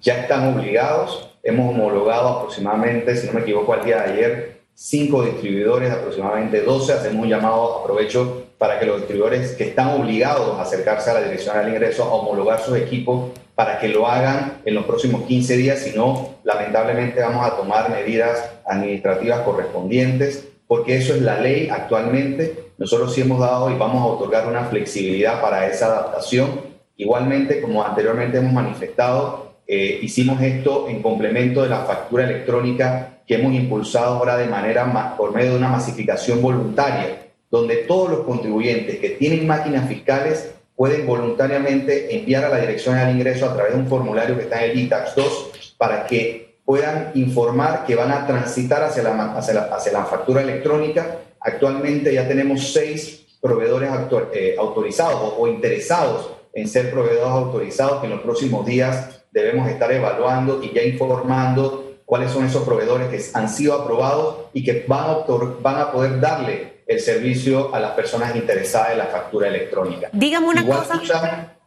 Ya 0.00 0.20
están 0.20 0.54
obligados, 0.54 1.36
hemos 1.42 1.70
homologado 1.70 2.28
aproximadamente, 2.28 3.16
si 3.16 3.26
no 3.26 3.32
me 3.32 3.40
equivoco, 3.40 3.72
al 3.72 3.84
día 3.84 4.02
de 4.02 4.12
ayer, 4.12 4.60
cinco 4.74 5.22
distribuidores, 5.22 5.90
aproximadamente 5.90 6.62
12, 6.62 6.92
hacemos 6.92 7.24
un 7.24 7.30
llamado, 7.30 7.80
aprovecho, 7.80 8.44
para 8.58 8.78
que 8.78 8.86
los 8.86 8.98
distribuidores 8.98 9.52
que 9.52 9.64
están 9.64 10.00
obligados 10.00 10.58
a 10.58 10.62
acercarse 10.62 11.10
a 11.10 11.14
la 11.14 11.22
Dirección 11.22 11.54
General 11.54 11.72
de 11.72 11.76
Ingresos 11.78 12.06
a 12.06 12.10
homologar 12.10 12.60
sus 12.60 12.76
equipos 12.76 13.32
para 13.54 13.78
que 13.78 13.88
lo 13.88 14.06
hagan 14.06 14.62
en 14.64 14.74
los 14.74 14.84
próximos 14.84 15.22
15 15.24 15.56
días, 15.56 15.80
si 15.80 15.96
no, 15.96 16.36
lamentablemente 16.44 17.20
vamos 17.20 17.46
a 17.46 17.56
tomar 17.56 17.90
medidas 17.90 18.53
administrativas 18.66 19.40
correspondientes, 19.40 20.48
porque 20.66 20.96
eso 20.96 21.14
es 21.14 21.22
la 21.22 21.40
ley 21.40 21.68
actualmente. 21.70 22.70
Nosotros 22.78 23.14
sí 23.14 23.20
hemos 23.20 23.40
dado 23.40 23.70
y 23.70 23.76
vamos 23.76 24.02
a 24.02 24.06
otorgar 24.06 24.46
una 24.48 24.64
flexibilidad 24.64 25.40
para 25.40 25.66
esa 25.66 25.86
adaptación. 25.86 26.60
Igualmente, 26.96 27.60
como 27.60 27.84
anteriormente 27.84 28.38
hemos 28.38 28.52
manifestado, 28.52 29.54
eh, 29.66 29.98
hicimos 30.02 30.40
esto 30.42 30.88
en 30.88 31.02
complemento 31.02 31.62
de 31.62 31.68
la 31.68 31.80
factura 31.80 32.24
electrónica 32.24 33.20
que 33.26 33.36
hemos 33.36 33.54
impulsado 33.54 34.16
ahora 34.16 34.36
de 34.36 34.46
manera 34.46 35.16
por 35.16 35.34
medio 35.34 35.52
de 35.52 35.58
una 35.58 35.68
masificación 35.68 36.42
voluntaria, 36.42 37.30
donde 37.50 37.76
todos 37.76 38.10
los 38.10 38.20
contribuyentes 38.20 38.98
que 38.98 39.10
tienen 39.10 39.46
máquinas 39.46 39.88
fiscales 39.88 40.54
pueden 40.76 41.06
voluntariamente 41.06 42.14
enviar 42.16 42.44
a 42.44 42.48
la 42.48 42.58
Dirección 42.58 42.96
del 42.96 43.10
Ingreso 43.10 43.46
a 43.46 43.54
través 43.54 43.74
de 43.74 43.78
un 43.78 43.86
formulario 43.86 44.36
que 44.36 44.42
está 44.42 44.64
en 44.64 44.72
el 44.72 44.80
ITAX 44.80 45.14
2 45.14 45.50
para 45.78 46.06
que 46.06 46.43
puedan 46.64 47.10
informar 47.14 47.84
que 47.86 47.94
van 47.94 48.10
a 48.10 48.26
transitar 48.26 48.82
hacia 48.82 49.02
la, 49.02 49.34
hacia 49.36 49.92
la, 49.92 50.04
factura 50.04 50.42
electrónica. 50.42 51.18
Actualmente 51.40 52.12
ya 52.12 52.26
tenemos 52.26 52.72
seis 52.72 53.26
proveedores 53.40 53.90
eh, 54.32 54.56
autorizados 54.58 55.34
o, 55.36 55.46
interesados 55.46 56.30
en 56.54 56.66
ser 56.68 56.90
proveedores 56.90 57.30
autorizados 57.30 58.00
que 58.00 58.06
en 58.06 58.12
los 58.12 58.22
próximos 58.22 58.64
días 58.64 59.22
debemos 59.30 59.68
estar 59.68 59.92
evaluando 59.92 60.62
y 60.62 60.72
ya 60.72 60.82
informando 60.82 61.98
cuáles 62.06 62.30
son 62.30 62.46
esos 62.46 62.62
proveedores 62.62 63.08
que 63.08 63.20
han 63.36 63.48
sido 63.48 63.74
aprobados 63.74 64.46
y 64.52 64.64
que 64.64 64.84
van 64.86 65.10
a, 65.10 65.16
van 65.60 65.80
a 65.80 65.92
poder 65.92 66.20
darle 66.20 66.74
el 66.86 67.00
servicio 67.00 67.74
a 67.74 67.80
las 67.80 67.92
personas 67.92 68.36
interesadas 68.36 68.92
en 68.92 68.98
la 68.98 69.06
factura 69.06 69.48
electrónica. 69.48 70.08
Dígame 70.12 70.46
una 70.46 70.64
cosa. 70.64 71.00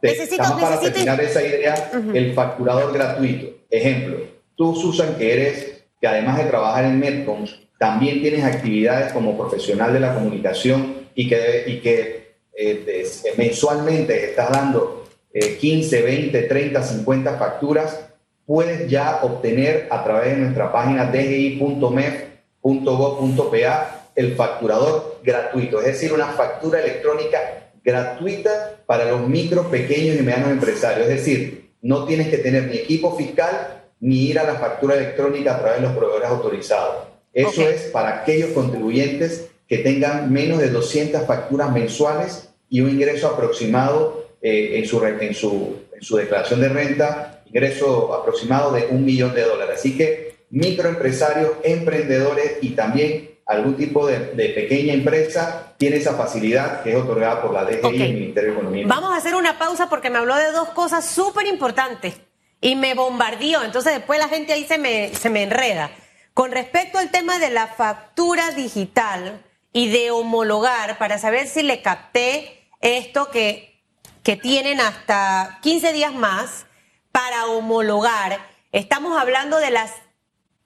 necesito, 0.00 0.44
para 0.60 0.80
terminar 0.80 1.20
esa 1.20 1.42
idea, 1.42 1.90
el 2.14 2.34
facturador 2.34 2.92
gratuito. 2.92 3.58
Ejemplo, 3.70 4.37
tú, 4.58 4.74
Susan, 4.74 5.16
que 5.16 5.32
eres, 5.32 5.84
que 5.98 6.06
además 6.06 6.36
de 6.36 6.44
trabajar 6.44 6.84
en 6.84 6.98
Metcom, 6.98 7.46
también 7.78 8.20
tienes 8.20 8.44
actividades 8.44 9.10
como 9.12 9.38
profesional 9.38 9.94
de 9.94 10.00
la 10.00 10.12
comunicación 10.12 11.06
y 11.14 11.28
que, 11.28 11.64
y 11.66 11.78
que 11.78 12.34
eh, 12.54 13.06
mensualmente 13.38 14.30
estás 14.30 14.50
dando 14.50 15.06
15, 15.32 16.02
20, 16.02 16.42
30, 16.42 16.82
50 16.82 17.38
facturas, 17.38 18.00
puedes 18.44 18.90
ya 18.90 19.20
obtener 19.22 19.86
a 19.90 20.02
través 20.02 20.34
de 20.34 20.38
nuestra 20.38 20.72
página 20.72 21.04
dgi.mef.gov.pa 21.06 23.94
el 24.16 24.34
facturador 24.34 25.20
gratuito, 25.22 25.78
es 25.78 25.86
decir, 25.86 26.12
una 26.12 26.32
factura 26.32 26.80
electrónica 26.80 27.70
gratuita 27.84 28.80
para 28.84 29.04
los 29.04 29.28
micro, 29.28 29.70
pequeños 29.70 30.16
y 30.16 30.22
medianos 30.22 30.50
empresarios. 30.50 31.08
Es 31.08 31.18
decir, 31.18 31.70
no 31.82 32.04
tienes 32.04 32.26
que 32.28 32.38
tener 32.38 32.66
ni 32.66 32.78
equipo 32.78 33.16
fiscal 33.16 33.78
ni 34.00 34.26
ir 34.26 34.38
a 34.38 34.44
la 34.44 34.54
factura 34.54 34.94
electrónica 34.94 35.56
a 35.56 35.60
través 35.60 35.80
de 35.80 35.86
los 35.86 35.96
proveedores 35.96 36.28
autorizados. 36.28 37.06
Eso 37.32 37.68
es 37.68 37.82
para 37.84 38.20
aquellos 38.20 38.50
contribuyentes 38.50 39.48
que 39.68 39.78
tengan 39.78 40.32
menos 40.32 40.58
de 40.58 40.70
200 40.70 41.26
facturas 41.26 41.70
mensuales 41.70 42.50
y 42.68 42.80
un 42.80 42.90
ingreso 42.90 43.28
aproximado 43.28 44.28
eh, 44.40 44.78
en, 44.78 44.86
su, 44.86 45.04
en, 45.04 45.34
su, 45.34 45.76
en 45.92 46.02
su 46.02 46.16
declaración 46.16 46.60
de 46.60 46.68
renta, 46.68 47.42
ingreso 47.46 48.14
aproximado 48.14 48.72
de 48.72 48.86
un 48.90 49.04
millón 49.04 49.34
de 49.34 49.42
dólares. 49.42 49.76
Así 49.78 49.96
que 49.96 50.36
microempresarios, 50.50 51.52
emprendedores 51.62 52.58
y 52.62 52.70
también 52.70 53.30
algún 53.46 53.76
tipo 53.76 54.06
de, 54.06 54.18
pequeña 54.18 54.92
empresa 54.92 55.74
tiene 55.78 55.96
esa 55.96 56.14
facilidad 56.14 56.82
que 56.82 56.90
es 56.90 56.96
otorgada 56.96 57.42
por 57.42 57.52
la 57.52 57.64
DGI 57.64 57.96
y 57.96 58.02
el 58.02 58.14
Ministerio 58.14 58.50
de 58.50 58.56
Economía. 58.56 58.86
Vamos 58.86 59.10
a 59.12 59.16
hacer 59.16 59.34
una 59.34 59.58
pausa 59.58 59.88
porque 59.88 60.10
me 60.10 60.18
habló 60.18 60.36
de 60.36 60.52
dos 60.52 60.68
cosas 60.70 61.06
súper 61.08 61.46
importantes 61.46 62.14
y 62.60 62.76
me 62.76 62.94
bombardeó. 62.94 63.62
Entonces 63.62 63.94
después 63.94 64.18
la 64.18 64.28
gente 64.28 64.52
ahí 64.52 64.64
se 64.64 64.78
me, 64.78 65.14
se 65.14 65.30
me 65.30 65.44
enreda. 65.44 65.90
Con 66.34 66.52
respecto 66.52 66.98
al 66.98 67.10
tema 67.10 67.38
de 67.38 67.50
la 67.50 67.66
factura 67.66 68.50
digital 68.52 69.44
y 69.72 69.88
de 69.88 70.10
homologar, 70.10 70.98
para 70.98 71.18
saber 71.18 71.48
si 71.48 71.62
le 71.62 71.82
capté 71.82 72.68
esto 72.80 73.30
que, 73.30 73.82
que 74.22 74.36
tienen 74.36 74.80
hasta 74.80 75.58
15 75.62 75.92
días 75.92 76.14
más 76.14 76.66
para 77.12 77.46
homologar, 77.46 78.38
estamos 78.72 79.18
hablando 79.18 79.58
de 79.58 79.70
las, 79.70 79.92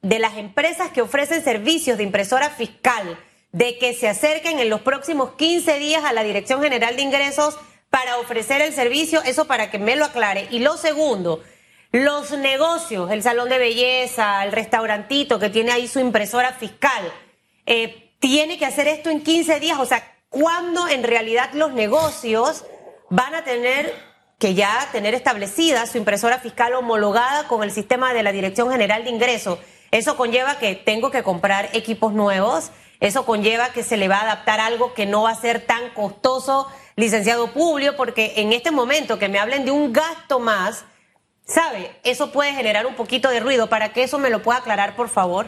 de 0.03 0.19
las 0.19 0.37
empresas 0.37 0.91
que 0.91 1.03
ofrecen 1.03 1.43
servicios 1.43 1.97
de 1.97 2.05
impresora 2.05 2.51
fiscal, 2.51 3.19
de 3.53 3.79
que 3.79 3.95
se 3.95 4.09
acerquen 4.09 4.59
en 4.59 4.71
los 4.71 4.81
próximos 4.83 5.33
15 5.37 5.79
días 5.79 6.05
a 6.05 6.13
la 6.13 6.23
Dirección 6.23 6.63
General 6.63 6.97
de 6.97 7.03
Ingresos 7.03 7.59
para 7.91 8.19
ofrecer 8.19 8.63
el 8.63 8.73
servicio, 8.73 9.23
eso 9.23 9.47
para 9.47 9.71
que 9.71 9.79
me 9.79 9.97
lo 9.97 10.07
aclare. 10.07 10.49
Y 10.51 10.61
lo 10.61 10.79
segundo, 10.79 11.43
los 11.93 12.31
negocios, 12.31 13.11
el 13.11 13.23
salón 13.23 13.51
de 13.51 13.59
belleza, 13.59 14.43
el 14.45 14.53
restaurantito 14.53 15.39
que 15.39 15.51
tiene 15.51 15.73
ahí 15.73 15.87
su 15.87 16.01
impresora 16.01 16.53
fiscal, 16.55 17.13
eh, 17.67 18.15
tiene 18.19 18.59
que 18.59 18.65
hacer 18.65 18.89
esto 18.89 19.11
en 19.11 19.23
15 19.23 19.61
días. 19.61 19.79
O 19.79 19.85
sea, 19.85 20.17
¿cuándo 20.31 20.89
en 20.89 21.03
realidad 21.03 21.51
los 21.53 21.73
negocios 21.73 22.65
van 23.11 23.35
a 23.35 23.45
tener 23.45 23.95
que 24.39 24.55
ya 24.55 24.89
tener 24.91 25.15
establecida 25.15 25.87
su 25.87 25.99
impresora 25.99 26.39
fiscal 26.39 26.73
homologada 26.75 27.47
con 27.47 27.63
el 27.63 27.71
sistema 27.71 28.15
de 28.15 28.23
la 28.23 28.33
Dirección 28.33 28.71
General 28.71 29.05
de 29.05 29.11
Ingresos? 29.11 29.59
Eso 29.91 30.17
conlleva 30.17 30.59
que 30.59 30.75
tengo 30.75 31.11
que 31.11 31.23
comprar 31.23 31.69
equipos 31.75 32.15
nuevos, 32.15 32.71
eso 33.01 33.27
conlleva 33.27 33.69
que 33.75 33.83
se 33.83 33.99
le 33.99 34.09
va 34.09 34.17
a 34.17 34.23
adaptar 34.23 34.61
algo 34.61 34.95
que 34.95 35.05
no 35.05 35.25
va 35.25 35.31
a 35.31 35.35
ser 35.35 35.67
tan 35.67 35.91
costoso, 35.91 36.67
licenciado 36.97 37.53
Publio, 37.53 37.97
porque 37.97 38.33
en 38.37 38.55
este 38.55 38.71
momento 38.71 39.19
que 39.19 39.29
me 39.29 39.39
hablen 39.39 39.67
de 39.67 39.71
un 39.71 39.93
gasto 39.93 40.41
más, 40.41 40.87
¿Sabe? 41.45 41.91
Eso 42.05 42.33
puede 42.33 42.53
generar 42.53 42.87
un 42.87 42.95
poquito 42.95 43.29
de 43.31 43.41
ruido. 43.41 43.69
Para 43.69 43.93
que 43.93 44.03
eso 44.03 44.19
me 44.19 44.31
lo 44.31 44.43
pueda 44.43 44.59
aclarar, 44.59 44.97
por 44.97 45.09
favor. 45.09 45.47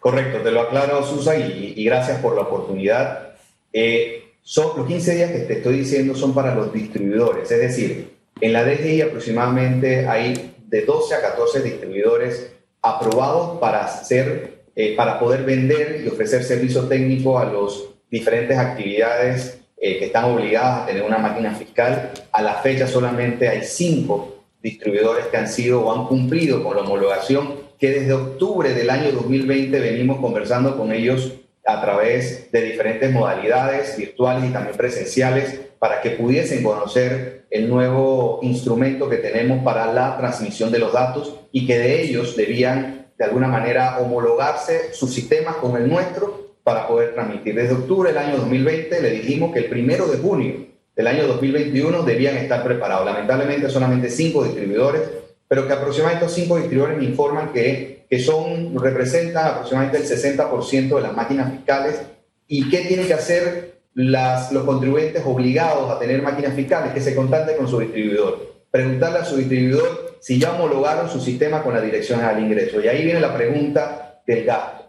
Correcto, 0.00 0.38
te 0.42 0.50
lo 0.50 0.62
aclaro, 0.62 1.04
Susan, 1.04 1.40
y, 1.40 1.84
gracias 1.84 2.18
por 2.20 2.34
la 2.34 2.42
oportunidad. 2.42 3.34
Eh, 3.72 4.34
son, 4.42 4.76
los 4.76 4.86
15 4.86 5.14
días 5.14 5.30
que 5.30 5.38
te 5.40 5.54
estoy 5.54 5.78
diciendo 5.78 6.14
son 6.14 6.34
para 6.34 6.54
los 6.54 6.72
distribuidores, 6.72 7.50
es 7.50 7.60
decir, 7.60 8.16
en 8.40 8.52
la 8.52 8.64
DGI 8.64 9.02
aproximadamente 9.02 10.06
hay 10.06 10.54
de 10.66 10.82
12 10.82 11.14
a 11.14 11.20
14 11.20 11.62
distribuidores 11.62 12.52
aprobados 12.82 13.58
para, 13.58 13.84
hacer, 13.84 14.64
eh, 14.74 14.94
para 14.96 15.18
poder 15.18 15.42
vender 15.44 16.02
y 16.04 16.08
ofrecer 16.08 16.44
servicio 16.44 16.86
técnico 16.86 17.38
a 17.38 17.46
las 17.46 17.82
diferentes 18.10 18.56
actividades 18.56 19.58
eh, 19.78 19.98
que 19.98 20.06
están 20.06 20.24
obligadas 20.24 20.82
a 20.82 20.86
tener 20.86 21.02
una 21.02 21.18
máquina 21.18 21.54
fiscal. 21.54 22.12
A 22.30 22.42
la 22.42 22.54
fecha 22.54 22.86
solamente 22.86 23.48
hay 23.48 23.62
5 23.64 24.35
distribuidores 24.66 25.26
que 25.26 25.36
han 25.36 25.48
sido 25.48 25.84
o 25.84 25.92
han 25.92 26.06
cumplido 26.06 26.64
con 26.64 26.76
la 26.76 26.82
homologación, 26.82 27.54
que 27.78 27.90
desde 27.90 28.12
octubre 28.12 28.74
del 28.74 28.90
año 28.90 29.12
2020 29.12 29.78
venimos 29.78 30.18
conversando 30.18 30.76
con 30.76 30.90
ellos 30.92 31.34
a 31.64 31.80
través 31.80 32.50
de 32.50 32.62
diferentes 32.62 33.12
modalidades 33.12 33.96
virtuales 33.96 34.50
y 34.50 34.52
también 34.52 34.76
presenciales 34.76 35.60
para 35.78 36.00
que 36.00 36.10
pudiesen 36.10 36.64
conocer 36.64 37.46
el 37.50 37.68
nuevo 37.68 38.40
instrumento 38.42 39.08
que 39.08 39.18
tenemos 39.18 39.62
para 39.62 39.92
la 39.92 40.16
transmisión 40.16 40.72
de 40.72 40.80
los 40.80 40.92
datos 40.92 41.36
y 41.52 41.64
que 41.66 41.78
de 41.78 42.02
ellos 42.02 42.36
debían 42.36 43.06
de 43.16 43.24
alguna 43.24 43.46
manera 43.46 43.98
homologarse 43.98 44.92
sus 44.92 45.14
sistemas 45.14 45.56
con 45.56 45.76
el 45.76 45.88
nuestro 45.88 46.56
para 46.64 46.88
poder 46.88 47.14
transmitir. 47.14 47.54
Desde 47.54 47.74
octubre 47.74 48.12
del 48.12 48.18
año 48.18 48.38
2020 48.38 49.00
le 49.00 49.10
dijimos 49.10 49.52
que 49.52 49.60
el 49.60 49.66
primero 49.66 50.06
de 50.06 50.18
junio 50.18 50.75
del 50.96 51.06
año 51.06 51.26
2021 51.26 52.02
debían 52.02 52.38
estar 52.38 52.64
preparados. 52.64 53.04
Lamentablemente 53.04 53.68
solamente 53.68 54.08
cinco 54.08 54.42
distribuidores, 54.42 55.02
pero 55.46 55.66
que 55.66 55.74
aproximadamente 55.74 56.24
estos 56.24 56.40
cinco 56.40 56.56
distribuidores 56.56 56.98
me 56.98 57.04
informan 57.04 57.52
que, 57.52 58.06
que 58.08 58.18
son, 58.18 58.74
representan 58.78 59.46
aproximadamente 59.46 59.98
el 59.98 60.04
60% 60.04 60.96
de 60.96 61.02
las 61.02 61.14
máquinas 61.14 61.52
fiscales 61.52 62.00
y 62.48 62.70
qué 62.70 62.78
tienen 62.78 63.06
que 63.06 63.14
hacer 63.14 63.76
las, 63.94 64.52
los 64.52 64.64
contribuyentes 64.64 65.22
obligados 65.24 65.90
a 65.90 65.98
tener 65.98 66.22
máquinas 66.22 66.54
fiscales, 66.54 66.92
que 66.92 67.00
se 67.00 67.14
contacten 67.14 67.56
con 67.56 67.68
su 67.68 67.78
distribuidor. 67.78 68.56
Preguntarle 68.70 69.18
a 69.18 69.24
su 69.24 69.36
distribuidor 69.36 70.16
si 70.20 70.38
ya 70.38 70.52
homologaron 70.54 71.08
su 71.08 71.20
sistema 71.20 71.62
con 71.62 71.74
la 71.74 71.80
dirección 71.80 72.20
al 72.20 72.42
ingreso. 72.42 72.80
Y 72.80 72.88
ahí 72.88 73.04
viene 73.04 73.20
la 73.20 73.36
pregunta 73.36 74.20
del 74.26 74.44
gasto. 74.44 74.86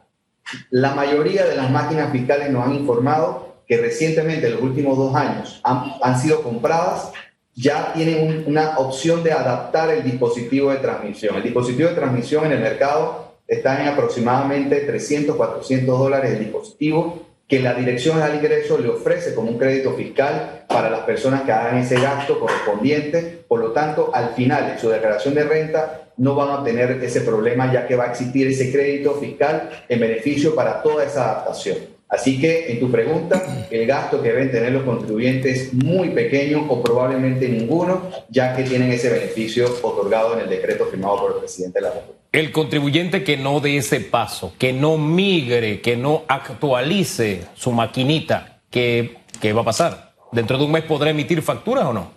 La 0.70 0.96
mayoría 0.96 1.46
de 1.46 1.56
las 1.56 1.70
máquinas 1.70 2.12
fiscales 2.12 2.50
nos 2.50 2.66
han 2.66 2.76
informado 2.76 3.47
que 3.68 3.78
recientemente, 3.78 4.48
en 4.48 4.54
los 4.54 4.62
últimos 4.62 4.98
dos 4.98 5.14
años, 5.16 5.62
han, 5.64 6.20
sido 6.20 6.42
compradas, 6.42 7.12
ya 7.54 7.92
tienen 7.94 8.46
una 8.48 8.78
opción 8.78 9.24
de 9.24 9.34
adaptar 9.34 9.90
el 9.90 10.04
dispositivo 10.04 10.72
de 10.72 10.78
transmisión. 10.78 11.36
El 11.36 11.44
dispositivo 11.44 11.90
de 11.90 11.96
transmisión 11.96 12.46
en 12.46 12.54
el 12.54 12.60
mercado 12.60 13.34
está 13.48 13.82
en 13.82 13.90
aproximadamente 13.90 14.82
300, 14.82 15.36
400 15.36 16.00
dólares 16.00 16.32
el 16.34 16.40
dispositivo 16.40 17.28
que 17.48 17.62
la 17.62 17.74
Dirección 17.74 18.22
al 18.22 18.36
Ingreso 18.36 18.78
le 18.78 18.90
ofrece 18.90 19.34
como 19.34 19.50
un 19.50 19.58
crédito 19.58 19.94
fiscal 19.94 20.66
para 20.68 20.90
las 20.90 21.02
personas 21.02 21.44
que 21.44 21.54
hagan 21.54 21.78
ese 21.78 21.96
gasto 21.96 22.40
correspondiente. 22.40 23.46
Por 23.48 23.62
lo 23.62 23.72
tanto, 23.72 24.12
al 24.14 24.34
final, 24.34 24.72
en 24.72 24.80
su 24.80 24.90
declaración 24.90 25.34
de 25.34 25.46
renta, 25.46 26.10
no 26.18 26.36
van 26.36 26.50
a 26.50 26.64
tener 26.64 26.92
ese 27.02 27.22
problema 27.22 27.72
ya 27.72 27.88
que 27.88 27.96
va 27.96 28.06
a 28.06 28.12
existir 28.12 28.48
ese 28.48 28.70
crédito 28.72 29.14
fiscal 29.16 29.70
en 29.88 30.00
beneficio 30.00 30.54
para 30.56 30.82
toda 30.82 31.06
esa 31.06 31.24
adaptación. 31.24 31.97
Así 32.10 32.40
que 32.40 32.72
en 32.72 32.80
tu 32.80 32.90
pregunta, 32.90 33.68
el 33.70 33.86
gasto 33.86 34.22
que 34.22 34.30
deben 34.30 34.50
tener 34.50 34.72
los 34.72 34.84
contribuyentes 34.84 35.60
es 35.60 35.74
muy 35.74 36.10
pequeño 36.10 36.66
o 36.70 36.82
probablemente 36.82 37.50
ninguno, 37.50 38.10
ya 38.30 38.56
que 38.56 38.64
tienen 38.64 38.92
ese 38.92 39.10
beneficio 39.10 39.66
otorgado 39.82 40.34
en 40.34 40.40
el 40.40 40.50
decreto 40.50 40.86
firmado 40.86 41.20
por 41.20 41.32
el 41.34 41.40
presidente 41.40 41.80
de 41.80 41.88
la 41.88 41.94
República. 41.94 42.18
El 42.32 42.52
contribuyente 42.54 43.24
que 43.24 43.36
no 43.36 43.60
dé 43.60 43.78
ese 43.78 44.00
paso, 44.00 44.54
que 44.58 44.72
no 44.72 44.98
migre, 44.98 45.82
que 45.82 45.98
no 45.98 46.24
actualice 46.30 47.42
su 47.56 47.72
maquinita, 47.72 48.62
¿qué, 48.70 49.18
qué 49.42 49.52
va 49.52 49.62
a 49.62 49.66
pasar? 49.66 50.14
¿Dentro 50.32 50.58
de 50.58 50.64
un 50.64 50.72
mes 50.72 50.84
podrá 50.84 51.10
emitir 51.10 51.42
facturas 51.42 51.86
o 51.86 51.94
no? 51.94 52.12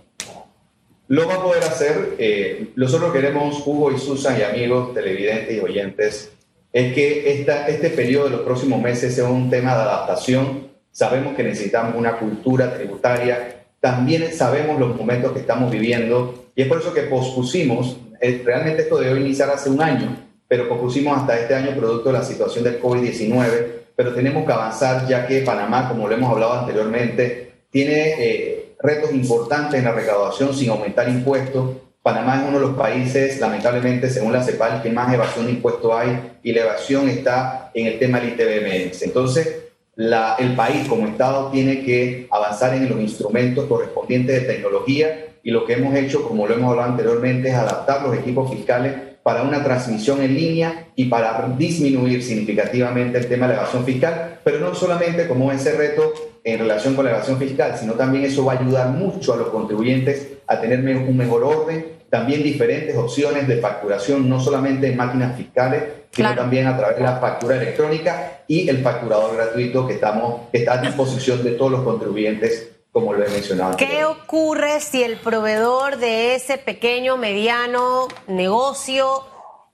Lo 1.08 1.26
va 1.26 1.34
a 1.34 1.42
poder 1.42 1.64
hacer. 1.64 2.14
Eh, 2.18 2.68
nosotros 2.76 3.12
queremos, 3.12 3.66
Hugo 3.66 3.90
y 3.90 3.98
Susan 3.98 4.38
y 4.38 4.42
amigos 4.42 4.94
televidentes 4.94 5.56
y 5.56 5.58
oyentes, 5.58 6.32
es 6.72 6.94
que 6.94 7.40
esta, 7.40 7.66
este 7.68 7.90
periodo 7.90 8.24
de 8.26 8.30
los 8.30 8.40
próximos 8.42 8.80
meses 8.80 9.14
sea 9.14 9.24
un 9.24 9.50
tema 9.50 9.74
de 9.74 9.82
adaptación. 9.82 10.68
Sabemos 10.92 11.34
que 11.34 11.42
necesitamos 11.42 11.94
una 11.96 12.16
cultura 12.18 12.72
tributaria, 12.74 13.64
también 13.80 14.32
sabemos 14.32 14.78
los 14.78 14.96
momentos 14.96 15.32
que 15.32 15.40
estamos 15.40 15.70
viviendo. 15.70 16.50
Y 16.54 16.62
es 16.62 16.68
por 16.68 16.80
eso 16.80 16.92
que 16.92 17.02
pospusimos, 17.02 17.96
eh, 18.20 18.42
realmente 18.44 18.82
esto 18.82 18.98
debió 18.98 19.16
iniciar 19.16 19.50
hace 19.50 19.70
un 19.70 19.82
año, 19.82 20.16
pero 20.46 20.68
pospusimos 20.68 21.16
hasta 21.16 21.38
este 21.38 21.54
año 21.54 21.74
producto 21.76 22.12
de 22.12 22.18
la 22.18 22.24
situación 22.24 22.64
del 22.64 22.80
COVID-19, 22.80 23.66
pero 23.96 24.14
tenemos 24.14 24.46
que 24.46 24.52
avanzar 24.52 25.06
ya 25.08 25.26
que 25.26 25.40
Panamá, 25.40 25.88
como 25.88 26.06
lo 26.06 26.14
hemos 26.14 26.30
hablado 26.30 26.52
anteriormente, 26.54 27.52
tiene 27.70 28.14
eh, 28.18 28.74
retos 28.80 29.12
importantes 29.12 29.78
en 29.78 29.84
la 29.84 29.92
recaudación 29.92 30.54
sin 30.54 30.70
aumentar 30.70 31.08
impuestos 31.08 31.76
Panamá 32.02 32.36
es 32.40 32.48
uno 32.48 32.58
de 32.58 32.66
los 32.66 32.76
países, 32.76 33.38
lamentablemente, 33.40 34.08
según 34.08 34.32
la 34.32 34.42
CEPAL, 34.42 34.82
que 34.82 34.90
más 34.90 35.12
evasión 35.12 35.46
de 35.46 35.52
impuestos 35.52 35.92
hay 35.94 36.38
y 36.42 36.52
la 36.52 36.62
evasión 36.62 37.08
está 37.10 37.70
en 37.74 37.86
el 37.86 37.98
tema 37.98 38.20
del 38.20 38.30
ITBMS. 38.30 39.02
Entonces, 39.02 39.66
el 39.96 40.54
país 40.56 40.88
como 40.88 41.06
Estado 41.06 41.50
tiene 41.50 41.84
que 41.84 42.26
avanzar 42.30 42.74
en 42.74 42.88
los 42.88 42.98
instrumentos 42.98 43.66
correspondientes 43.66 44.40
de 44.40 44.48
tecnología 44.54 45.26
y 45.42 45.50
lo 45.50 45.66
que 45.66 45.74
hemos 45.74 45.94
hecho, 45.94 46.26
como 46.26 46.46
lo 46.46 46.54
hemos 46.54 46.70
hablado 46.70 46.90
anteriormente, 46.90 47.50
es 47.50 47.54
adaptar 47.54 48.02
los 48.02 48.16
equipos 48.16 48.50
fiscales 48.50 48.94
para 49.22 49.42
una 49.42 49.62
transmisión 49.62 50.22
en 50.22 50.34
línea 50.34 50.86
y 50.96 51.04
para 51.04 51.54
disminuir 51.58 52.22
significativamente 52.22 53.18
el 53.18 53.28
tema 53.28 53.46
de 53.46 53.54
la 53.54 53.60
evasión 53.60 53.84
fiscal, 53.84 54.40
pero 54.42 54.58
no 54.58 54.74
solamente 54.74 55.28
como 55.28 55.52
ese 55.52 55.72
reto 55.72 56.14
en 56.44 56.58
relación 56.58 56.94
con 56.94 57.04
la 57.04 57.12
evasión 57.12 57.38
fiscal, 57.38 57.76
sino 57.78 57.94
también 57.94 58.24
eso 58.24 58.44
va 58.44 58.54
a 58.54 58.60
ayudar 58.60 58.88
mucho 58.88 59.34
a 59.34 59.36
los 59.36 59.48
contribuyentes 59.48 60.28
a 60.46 60.60
tener 60.60 60.80
un 60.96 61.16
mejor 61.16 61.44
orden, 61.44 62.00
también 62.08 62.42
diferentes 62.42 62.96
opciones 62.96 63.46
de 63.46 63.58
facturación, 63.58 64.28
no 64.28 64.40
solamente 64.40 64.88
en 64.88 64.96
máquinas 64.96 65.36
fiscales, 65.36 65.84
sino 66.10 66.34
también 66.34 66.66
a 66.66 66.76
través 66.76 66.96
de 66.96 67.02
la 67.02 67.16
factura 67.18 67.56
electrónica 67.56 68.42
y 68.48 68.68
el 68.68 68.82
facturador 68.82 69.36
gratuito 69.36 69.86
que, 69.86 69.94
estamos, 69.94 70.48
que 70.50 70.58
está 70.58 70.74
a 70.74 70.78
disposición 70.78 71.44
de 71.44 71.52
todos 71.52 71.70
los 71.70 71.82
contribuyentes 71.82 72.70
como 72.92 73.12
lo 73.12 73.24
he 73.24 73.30
mencionado. 73.30 73.76
¿Qué 73.76 74.04
ocurre 74.04 74.80
si 74.80 75.04
el 75.04 75.16
proveedor 75.18 75.98
de 75.98 76.34
ese 76.34 76.58
pequeño, 76.58 77.16
mediano 77.16 78.08
negocio 78.26 79.24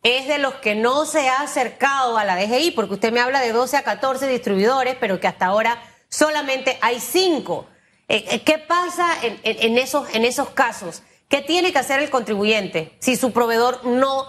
es 0.03 0.29
de 0.29 0.37
los 0.37 0.55
que 0.57 0.75
no 0.75 1.07
se 1.07 1.29
ha 1.29 1.41
acercado 1.41 2.19
a 2.19 2.25
la 2.25 2.37
DGI? 2.37 2.73
Porque 2.73 2.95
usted 2.95 3.13
me 3.13 3.21
habla 3.21 3.41
de 3.41 3.53
12 3.53 3.79
a 3.79 3.83
14 3.83 4.29
distribuidores, 4.29 4.97
pero 5.01 5.19
que 5.19 5.29
hasta 5.29 5.47
ahora 5.47 5.79
solamente 6.17 6.79
hay 6.81 6.99
5. 6.99 7.67
Eh, 8.09 8.25
eh, 8.31 8.41
¿Qué 8.43 8.59
pasa 8.59 9.07
en, 9.23 9.77
esos, 9.77 10.15
en 10.15 10.25
esos 10.25 10.49
casos? 10.51 11.03
¿Qué 11.29 11.43
tiene 11.43 11.73
que 11.73 11.79
hacer 11.79 12.01
el 12.01 12.09
contribuyente 12.09 12.93
si 13.01 13.17
su 13.17 13.33
proveedor 13.33 13.85
no 13.85 14.25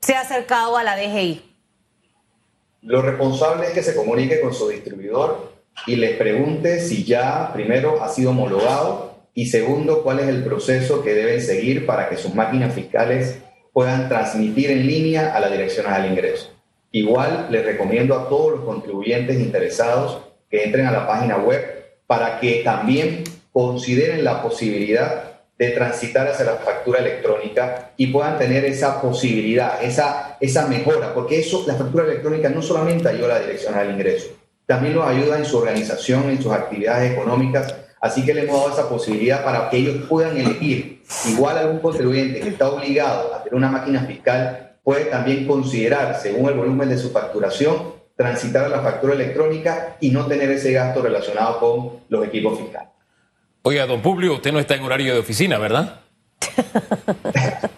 se 0.00 0.14
ha 0.14 0.22
acercado 0.22 0.76
a 0.76 0.82
la 0.82 0.96
DGI? 0.96 1.42
Lo 2.82 3.02
responsable 3.02 3.68
es 3.68 3.72
que 3.72 3.82
se 3.84 3.94
comunique 3.94 4.40
con 4.40 4.52
su 4.52 4.68
distribuidor 4.68 5.52
y 5.86 5.94
les 5.96 6.16
pregunte 6.16 6.80
si 6.80 7.04
ya, 7.04 7.52
primero, 7.52 8.02
ha 8.02 8.08
sido 8.08 8.30
homologado 8.30 9.12
y 9.32 9.46
segundo, 9.46 10.02
cuál 10.02 10.18
es 10.18 10.28
el 10.28 10.42
proceso 10.42 11.04
que 11.04 11.14
deben 11.14 11.40
seguir 11.40 11.86
para 11.86 12.08
que 12.08 12.16
sus 12.16 12.34
máquinas 12.34 12.74
fiscales 12.74 13.38
puedan 13.72 14.08
transmitir 14.08 14.70
en 14.72 14.86
línea 14.86 15.34
a 15.34 15.40
la 15.40 15.48
Dirección 15.48 15.86
al 15.86 16.10
Ingreso. 16.10 16.50
Igual 16.90 17.46
les 17.50 17.64
recomiendo 17.64 18.18
a 18.18 18.28
todos 18.28 18.50
los 18.52 18.64
contribuyentes 18.64 19.38
interesados 19.38 20.31
que 20.52 20.64
entren 20.64 20.86
a 20.86 20.92
la 20.92 21.06
página 21.06 21.38
web 21.38 21.94
para 22.06 22.38
que 22.38 22.62
también 22.62 23.24
consideren 23.50 24.22
la 24.22 24.42
posibilidad 24.42 25.32
de 25.58 25.70
transitar 25.70 26.28
hacia 26.28 26.44
la 26.44 26.56
factura 26.56 26.98
electrónica 26.98 27.92
y 27.96 28.08
puedan 28.08 28.38
tener 28.38 28.64
esa 28.66 29.00
posibilidad, 29.00 29.82
esa, 29.82 30.36
esa 30.40 30.66
mejora, 30.66 31.14
porque 31.14 31.40
eso, 31.40 31.64
la 31.66 31.74
factura 31.74 32.04
electrónica 32.04 32.50
no 32.50 32.60
solamente 32.60 33.08
ayuda 33.08 33.36
a 33.36 33.38
la 33.38 33.40
dirección 33.46 33.74
al 33.74 33.90
ingreso, 33.90 34.28
también 34.66 34.94
los 34.94 35.06
ayuda 35.06 35.38
en 35.38 35.46
su 35.46 35.56
organización, 35.56 36.28
en 36.28 36.42
sus 36.42 36.52
actividades 36.52 37.12
económicas. 37.12 37.74
Así 38.00 38.24
que 38.24 38.34
le 38.34 38.42
hemos 38.42 38.60
dado 38.60 38.72
esa 38.72 38.88
posibilidad 38.88 39.44
para 39.44 39.70
que 39.70 39.78
ellos 39.78 40.06
puedan 40.08 40.36
elegir. 40.36 41.02
Igual 41.28 41.56
algún 41.56 41.78
contribuyente 41.78 42.40
que 42.40 42.48
está 42.48 42.68
obligado 42.68 43.34
a 43.34 43.42
tener 43.42 43.54
una 43.54 43.70
máquina 43.70 44.00
fiscal 44.04 44.76
puede 44.82 45.04
también 45.04 45.46
considerar, 45.46 46.18
según 46.20 46.48
el 46.48 46.56
volumen 46.56 46.88
de 46.88 46.98
su 46.98 47.10
facturación, 47.10 48.01
transitar 48.16 48.64
a 48.66 48.68
la 48.68 48.80
factura 48.80 49.14
electrónica 49.14 49.96
y 50.00 50.10
no 50.10 50.26
tener 50.26 50.50
ese 50.50 50.72
gasto 50.72 51.02
relacionado 51.02 51.58
con 51.58 51.90
los 52.08 52.26
equipos 52.26 52.58
fiscales. 52.58 52.88
Oiga, 53.62 53.86
don 53.86 54.02
Publio, 54.02 54.34
usted 54.34 54.52
no 54.52 54.58
está 54.58 54.74
en 54.74 54.82
horario 54.82 55.14
de 55.14 55.20
oficina, 55.20 55.58
¿verdad? 55.58 56.00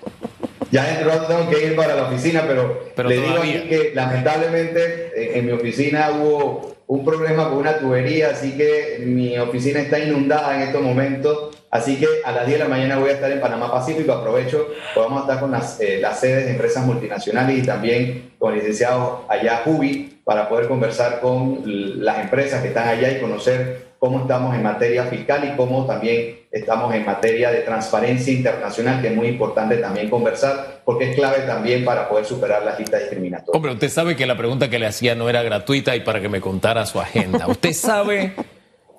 ya 0.70 0.84
dentro 0.86 1.10
de 1.12 1.26
tengo 1.26 1.50
que 1.50 1.66
ir 1.66 1.76
para 1.76 1.94
la 1.94 2.08
oficina, 2.08 2.44
pero, 2.46 3.08
le 3.08 3.16
digo 3.16 3.38
aquí 3.38 3.68
que 3.68 3.92
lamentablemente 3.94 5.38
en 5.38 5.46
mi 5.46 5.52
oficina 5.52 6.10
hubo 6.10 6.74
un 6.86 7.04
problema 7.04 7.48
con 7.48 7.58
una 7.58 7.78
tubería, 7.78 8.30
así 8.30 8.56
que 8.56 9.02
mi 9.04 9.38
oficina 9.38 9.80
está 9.80 9.98
inundada 9.98 10.56
en 10.56 10.62
estos 10.62 10.82
momentos. 10.82 11.53
Así 11.74 11.96
que 11.96 12.06
a 12.24 12.30
las 12.30 12.46
10 12.46 12.60
de 12.60 12.64
la 12.66 12.70
mañana 12.70 12.98
voy 12.98 13.10
a 13.10 13.14
estar 13.14 13.32
en 13.32 13.40
Panamá 13.40 13.68
Pacífico. 13.68 14.12
Aprovecho, 14.12 14.68
podemos 14.94 15.22
estar 15.22 15.40
con 15.40 15.50
las, 15.50 15.80
eh, 15.80 15.98
las 16.00 16.20
sedes 16.20 16.44
de 16.44 16.52
empresas 16.52 16.86
multinacionales 16.86 17.58
y 17.58 17.66
también 17.66 18.34
con 18.38 18.52
el 18.52 18.60
licenciado 18.60 19.24
allá 19.28 19.62
Jubi 19.64 20.20
para 20.22 20.48
poder 20.48 20.68
conversar 20.68 21.20
con 21.20 21.62
las 21.64 22.20
empresas 22.20 22.62
que 22.62 22.68
están 22.68 22.86
allá 22.86 23.10
y 23.10 23.20
conocer 23.20 23.94
cómo 23.98 24.20
estamos 24.20 24.54
en 24.54 24.62
materia 24.62 25.06
fiscal 25.06 25.50
y 25.52 25.56
cómo 25.56 25.84
también 25.84 26.46
estamos 26.52 26.94
en 26.94 27.04
materia 27.04 27.50
de 27.50 27.62
transparencia 27.62 28.32
internacional, 28.32 29.02
que 29.02 29.08
es 29.08 29.16
muy 29.16 29.26
importante 29.26 29.78
también 29.78 30.08
conversar, 30.08 30.82
porque 30.84 31.10
es 31.10 31.16
clave 31.16 31.38
también 31.38 31.84
para 31.84 32.08
poder 32.08 32.24
superar 32.24 32.62
las 32.62 32.78
listas 32.78 33.00
discriminatorias. 33.00 33.52
Hombre, 33.52 33.72
usted 33.72 33.88
sabe 33.88 34.14
que 34.14 34.26
la 34.26 34.36
pregunta 34.36 34.70
que 34.70 34.78
le 34.78 34.86
hacía 34.86 35.16
no 35.16 35.28
era 35.28 35.42
gratuita 35.42 35.96
y 35.96 36.02
para 36.02 36.20
que 36.20 36.28
me 36.28 36.40
contara 36.40 36.86
su 36.86 37.00
agenda. 37.00 37.48
Usted 37.48 37.72
sabe 37.72 38.32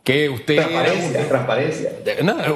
que 0.06 0.30
usted... 0.30 0.56
Transparencia, 0.56 1.28
transparencia. 1.28 1.91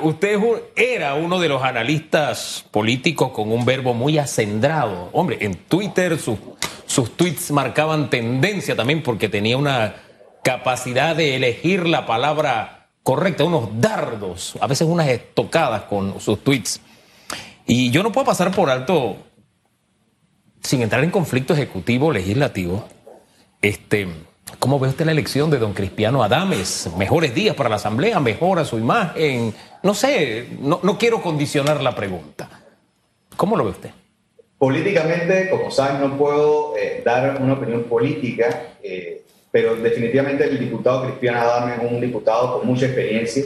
usted 0.03 0.39
era 0.75 1.15
uno 1.15 1.39
de 1.39 1.49
los 1.49 1.63
analistas 1.63 2.63
políticos 2.69 3.31
con 3.31 3.51
un 3.51 3.65
verbo 3.65 3.95
muy 3.95 4.19
acendrado. 4.19 5.09
Hombre, 5.13 5.39
en 5.41 5.55
Twitter 5.55 6.19
sus, 6.19 6.38
sus 6.85 7.17
tweets 7.17 7.49
marcaban 7.49 8.12
tendencia 8.12 8.75
también 8.75 9.01
porque 9.01 9.29
tenía 9.29 9.57
una 9.57 9.95
capacidad 10.43 11.15
de 11.15 11.35
elegir 11.35 11.88
la 11.88 12.05
palabra 12.05 12.88
correcta, 13.01 13.43
unos 13.43 13.81
dardos, 13.81 14.53
a 14.62 14.67
veces 14.67 14.88
unas 14.88 15.07
estocadas 15.07 15.83
con 15.83 16.21
sus 16.21 16.43
tweets. 16.43 16.79
Y 17.65 17.89
yo 17.89 18.03
no 18.03 18.12
puedo 18.12 18.25
pasar 18.25 18.51
por 18.51 18.69
alto, 18.69 19.17
sin 20.62 20.83
entrar 20.83 21.03
en 21.03 21.09
conflicto 21.09 21.55
ejecutivo 21.55 22.12
legislativo, 22.12 22.88
este, 23.63 24.07
¿cómo 24.59 24.79
ve 24.79 24.89
usted 24.89 25.05
la 25.05 25.11
elección 25.11 25.49
de 25.49 25.57
don 25.57 25.73
Cristiano 25.73 26.21
Adames? 26.21 26.89
Mejores 26.97 27.33
días 27.33 27.55
para 27.55 27.69
la 27.69 27.77
Asamblea, 27.77 28.19
mejora 28.19 28.65
su 28.65 28.77
imagen. 28.77 29.53
No 29.81 29.93
sé, 29.93 30.47
no, 30.59 30.97
quiero 30.97 31.21
condicionar 31.21 31.81
la 31.81 31.95
pregunta. 31.95 32.49
¿Cómo 33.35 33.55
lo 33.55 33.63
ve 33.63 33.71
usted? 33.71 33.89
Políticamente, 34.57 35.49
como 35.49 35.71
saben, 35.71 36.01
no 36.01 36.17
puedo 36.17 36.75
eh, 36.77 37.01
dar 37.05 37.41
una 37.41 37.53
opinión 37.53 37.83
política. 37.83 38.75
Eh, 38.83 39.23
pero 39.51 39.75
definitivamente 39.75 40.43
el 40.43 40.59
diputado 40.59 41.03
Cristian 41.05 41.35
Adame 41.35 41.75
es 41.75 41.91
un 41.91 41.99
diputado 41.99 42.59
con 42.59 42.67
mucha 42.67 42.85
experiencia, 42.85 43.45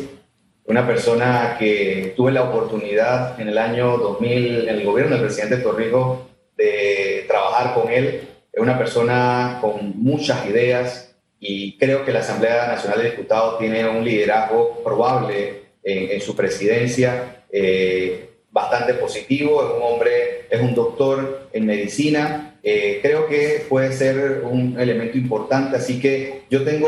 una 0.66 0.86
persona 0.86 1.56
que 1.58 2.14
tuve 2.18 2.32
la 2.32 2.44
oportunidad 2.44 3.40
en 3.40 3.48
el 3.48 3.58
año 3.58 3.98
2000, 3.98 4.68
en 4.68 4.76
el 4.76 4.86
gobierno 4.86 5.16
del 5.16 5.24
presidente 5.24 5.58
Torrijos, 5.58 6.20
de 6.58 7.26
trabajar 7.28 7.74
con 7.74 7.90
él. 7.90 8.28
Es 8.54 8.62
una 8.62 8.78
persona 8.78 9.58
con 9.60 9.94
muchas 9.96 10.46
ideas 10.46 11.16
y 11.40 11.76
creo 11.78 12.06
que 12.06 12.14
la 12.14 12.20
Asamblea 12.20 12.68
Nacional 12.68 13.00
de 13.02 13.10
Diputados 13.10 13.58
tiene 13.58 13.90
un 13.90 14.06
liderazgo 14.06 14.84
probable 14.84 15.64
en, 15.84 16.22
su 16.22 16.36
presidencia. 16.36 17.44
Eh, 17.52 18.30
bastante 18.52 18.94
positivo, 18.94 19.64
es 19.64 19.76
un 19.76 19.82
hombre, 19.82 20.46
es 20.50 20.62
un 20.62 20.76
doctor 20.76 21.50
en 21.52 21.66
medicina, 21.66 22.60
eh, 22.62 23.00
creo 23.02 23.28
que 23.28 23.66
puede 23.68 23.92
ser 23.92 24.44
un 24.50 24.80
elemento 24.80 25.18
importante, 25.18 25.76
así 25.76 26.00
que 26.00 26.44
yo 26.50 26.64
tengo 26.64 26.88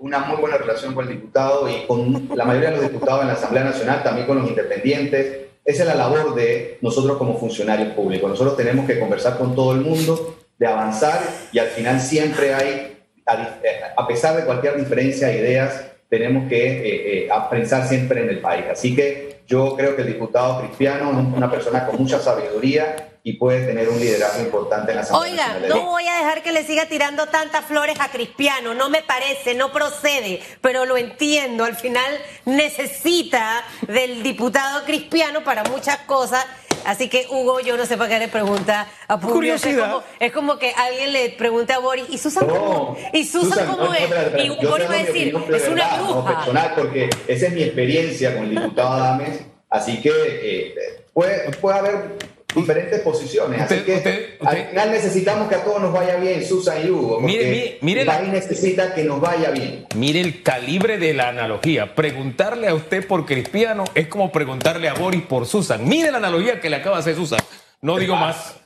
una 0.00 0.18
muy 0.18 0.36
buena 0.36 0.58
relación 0.58 0.92
con 0.92 1.06
el 1.08 1.14
diputado 1.14 1.68
y 1.68 1.86
con 1.86 2.28
la 2.34 2.44
mayoría 2.44 2.70
de 2.70 2.76
los 2.76 2.92
diputados 2.92 3.22
en 3.22 3.28
la 3.28 3.34
Asamblea 3.34 3.64
Nacional, 3.64 4.02
también 4.02 4.26
con 4.26 4.38
los 4.38 4.48
independientes. 4.48 5.38
Esa 5.64 5.82
es 5.84 5.88
la 5.88 5.94
labor 5.94 6.34
de 6.34 6.76
nosotros 6.82 7.16
como 7.16 7.38
funcionarios 7.38 7.94
públicos. 7.94 8.28
Nosotros 8.28 8.56
tenemos 8.56 8.86
que 8.86 8.98
conversar 8.98 9.38
con 9.38 9.54
todo 9.54 9.72
el 9.72 9.80
mundo, 9.80 10.36
de 10.64 10.72
avanzar 10.72 11.20
y 11.52 11.58
al 11.58 11.68
final 11.68 12.00
siempre 12.00 12.54
hay, 12.54 12.96
a, 13.26 14.06
pesar 14.06 14.34
de 14.36 14.44
cualquier 14.44 14.76
diferencia 14.78 15.28
de 15.28 15.36
ideas, 15.36 15.84
tenemos 16.08 16.48
que 16.48 16.56
eh, 16.56 17.26
eh, 17.26 17.28
pensar 17.50 17.86
siempre 17.86 18.22
en 18.22 18.30
el 18.30 18.40
país. 18.40 18.64
Así 18.70 18.94
que 18.94 19.42
yo 19.46 19.76
creo 19.76 19.94
que 19.94 20.02
el 20.02 20.08
diputado 20.08 20.60
Cristiano 20.60 21.10
es 21.10 21.36
una 21.36 21.50
persona 21.50 21.84
con 21.86 21.96
mucha 21.98 22.18
sabiduría 22.18 23.10
y 23.26 23.34
puede 23.34 23.66
tener 23.66 23.88
un 23.88 23.98
liderazgo 23.98 24.42
importante 24.42 24.92
en 24.92 24.96
la 24.96 25.02
Asamblea 25.02 25.56
Oiga, 25.56 25.68
no 25.68 25.86
voy 25.86 26.06
a 26.06 26.18
dejar 26.18 26.42
que 26.42 26.52
le 26.52 26.62
siga 26.62 26.86
tirando 26.86 27.26
tantas 27.26 27.64
flores 27.64 27.98
a 27.98 28.10
Cristiano, 28.10 28.74
no 28.74 28.90
me 28.90 29.02
parece, 29.02 29.54
no 29.54 29.72
procede, 29.72 30.42
pero 30.60 30.84
lo 30.84 30.98
entiendo, 30.98 31.64
al 31.64 31.74
final 31.74 32.18
necesita 32.44 33.64
del 33.88 34.22
diputado 34.22 34.84
Cristiano 34.84 35.42
para 35.42 35.64
muchas 35.64 35.98
cosas. 36.00 36.44
Así 36.84 37.08
que 37.08 37.26
Hugo, 37.30 37.60
yo 37.60 37.76
no 37.76 37.86
sé 37.86 37.96
para 37.96 38.10
qué 38.10 38.18
le 38.18 38.28
pregunta 38.28 38.86
a 39.08 39.18
Publio. 39.18 39.54
Es 39.54 39.64
como, 39.64 40.02
es 40.20 40.32
como 40.32 40.58
que 40.58 40.72
alguien 40.72 41.12
le 41.12 41.30
pregunta 41.30 41.76
a 41.76 41.78
Boris, 41.78 42.04
¿y 42.08 42.18
Susan 42.18 42.46
cómo? 42.46 42.96
¿Y 43.12 43.24
Susan, 43.24 43.66
cómo 43.66 43.92
es? 43.94 44.02
y 44.44 44.66
Boris 44.66 44.88
va 44.88 44.94
a 44.94 45.02
decir, 45.04 45.36
es 45.52 45.68
una 45.68 46.02
bruja. 46.02 46.36
personal, 46.36 46.72
porque 46.76 47.10
esa 47.26 47.46
es 47.46 47.52
mi 47.52 47.62
experiencia 47.62 48.34
con 48.34 48.44
el 48.44 48.50
diputado 48.50 48.92
Adames. 48.94 49.40
Así 49.70 50.00
que 50.00 50.10
eh, 50.10 50.74
puede, 51.12 51.50
puede 51.52 51.78
haber 51.78 52.33
diferentes 52.54 53.00
posiciones. 53.00 53.60
Así 53.60 53.76
que 53.80 54.36
al 54.40 54.68
final 54.68 54.90
necesitamos 54.90 55.48
que 55.48 55.56
a 55.56 55.64
todos 55.64 55.82
nos 55.82 55.92
vaya 55.92 56.16
bien, 56.16 56.44
Susan 56.44 56.86
y 56.86 56.90
Hugo. 56.90 57.20
Mire, 57.20 57.78
mire, 57.80 58.02
el 58.02 58.06
país 58.06 58.28
necesita 58.28 58.94
que 58.94 59.04
nos 59.04 59.20
vaya 59.20 59.50
bien. 59.50 59.86
Mire 59.94 60.20
el 60.20 60.42
calibre 60.42 60.98
de 60.98 61.14
la 61.14 61.28
analogía. 61.28 61.94
Preguntarle 61.94 62.68
a 62.68 62.74
usted 62.74 63.06
por 63.06 63.26
Cristiano 63.26 63.84
es 63.94 64.08
como 64.08 64.30
preguntarle 64.30 64.88
a 64.88 64.94
Boris 64.94 65.22
por 65.22 65.46
Susan. 65.46 65.86
Mire 65.86 66.10
la 66.10 66.18
analogía 66.18 66.60
que 66.60 66.70
le 66.70 66.76
acaba 66.76 66.96
de 66.96 67.00
hacer 67.00 67.16
Susan. 67.16 67.40
No 67.80 67.96
digo 67.96 68.16
más. 68.16 68.56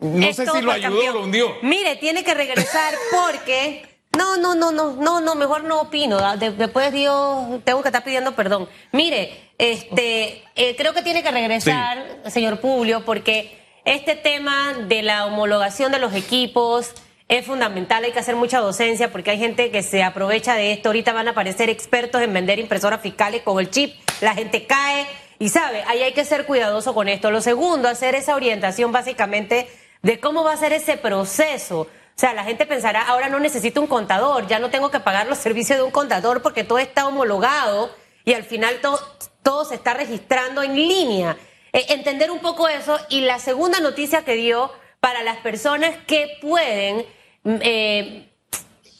No 0.00 0.32
sé 0.32 0.46
si 0.46 0.62
lo 0.62 0.72
ayudó 0.72 0.98
o 1.10 1.12
lo 1.12 1.24
hundió. 1.24 1.56
Mire, 1.62 1.96
tiene 1.96 2.24
que 2.24 2.34
regresar 2.34 2.94
porque 3.10 3.89
no, 4.16 4.36
no, 4.36 4.54
no, 4.54 4.72
no, 4.72 4.92
no, 4.94 5.20
no, 5.20 5.34
mejor 5.34 5.64
no 5.64 5.82
opino. 5.82 6.18
Después 6.36 6.92
Dios, 6.92 7.62
tengo 7.64 7.82
que 7.82 7.88
estar 7.88 8.02
pidiendo 8.02 8.34
perdón. 8.34 8.68
Mire, 8.92 9.50
este, 9.58 10.42
eh, 10.56 10.74
creo 10.76 10.92
que 10.92 11.02
tiene 11.02 11.22
que 11.22 11.30
regresar, 11.30 12.04
señor 12.28 12.60
Publio, 12.60 13.04
porque 13.04 13.58
este 13.84 14.16
tema 14.16 14.74
de 14.74 15.02
la 15.02 15.26
homologación 15.26 15.92
de 15.92 15.98
los 15.98 16.14
equipos 16.14 16.92
es 17.28 17.46
fundamental. 17.46 18.02
Hay 18.02 18.10
que 18.10 18.18
hacer 18.18 18.34
mucha 18.34 18.58
docencia 18.58 19.12
porque 19.12 19.30
hay 19.30 19.38
gente 19.38 19.70
que 19.70 19.82
se 19.82 20.02
aprovecha 20.02 20.54
de 20.54 20.72
esto. 20.72 20.88
Ahorita 20.88 21.12
van 21.12 21.28
a 21.28 21.30
aparecer 21.30 21.70
expertos 21.70 22.20
en 22.20 22.32
vender 22.32 22.58
impresoras 22.58 23.00
fiscales 23.00 23.42
con 23.42 23.60
el 23.60 23.70
chip. 23.70 23.94
La 24.20 24.34
gente 24.34 24.66
cae 24.66 25.06
y 25.38 25.48
sabe, 25.48 25.84
ahí 25.86 26.02
hay 26.02 26.12
que 26.12 26.24
ser 26.24 26.44
cuidadoso 26.44 26.92
con 26.92 27.08
esto. 27.08 27.30
Lo 27.30 27.40
segundo, 27.40 27.88
hacer 27.88 28.16
esa 28.16 28.34
orientación 28.34 28.90
básicamente 28.90 29.68
de 30.02 30.18
cómo 30.18 30.42
va 30.42 30.52
a 30.52 30.56
ser 30.56 30.72
ese 30.72 30.96
proceso 30.96 31.86
sea, 32.20 32.34
la 32.34 32.44
gente 32.44 32.66
pensará, 32.66 33.02
ahora 33.08 33.30
no 33.30 33.40
necesito 33.40 33.80
un 33.80 33.86
contador, 33.86 34.46
ya 34.46 34.58
no 34.58 34.68
tengo 34.68 34.90
que 34.90 35.00
pagar 35.00 35.26
los 35.26 35.38
servicios 35.38 35.78
de 35.78 35.84
un 35.84 35.90
contador 35.90 36.42
porque 36.42 36.64
todo 36.64 36.78
está 36.78 37.06
homologado 37.06 37.90
y 38.26 38.34
al 38.34 38.44
final 38.44 38.80
todo, 38.82 39.00
todo 39.42 39.64
se 39.64 39.76
está 39.76 39.94
registrando 39.94 40.62
en 40.62 40.74
línea. 40.74 41.38
Eh, 41.72 41.86
entender 41.88 42.30
un 42.30 42.40
poco 42.40 42.68
eso 42.68 42.98
y 43.08 43.22
la 43.22 43.38
segunda 43.38 43.80
noticia 43.80 44.22
que 44.22 44.34
dio 44.34 44.70
para 45.00 45.22
las 45.22 45.38
personas 45.38 45.96
que 46.06 46.36
pueden, 46.42 47.06
mm, 47.44 47.56
eh, 47.62 48.28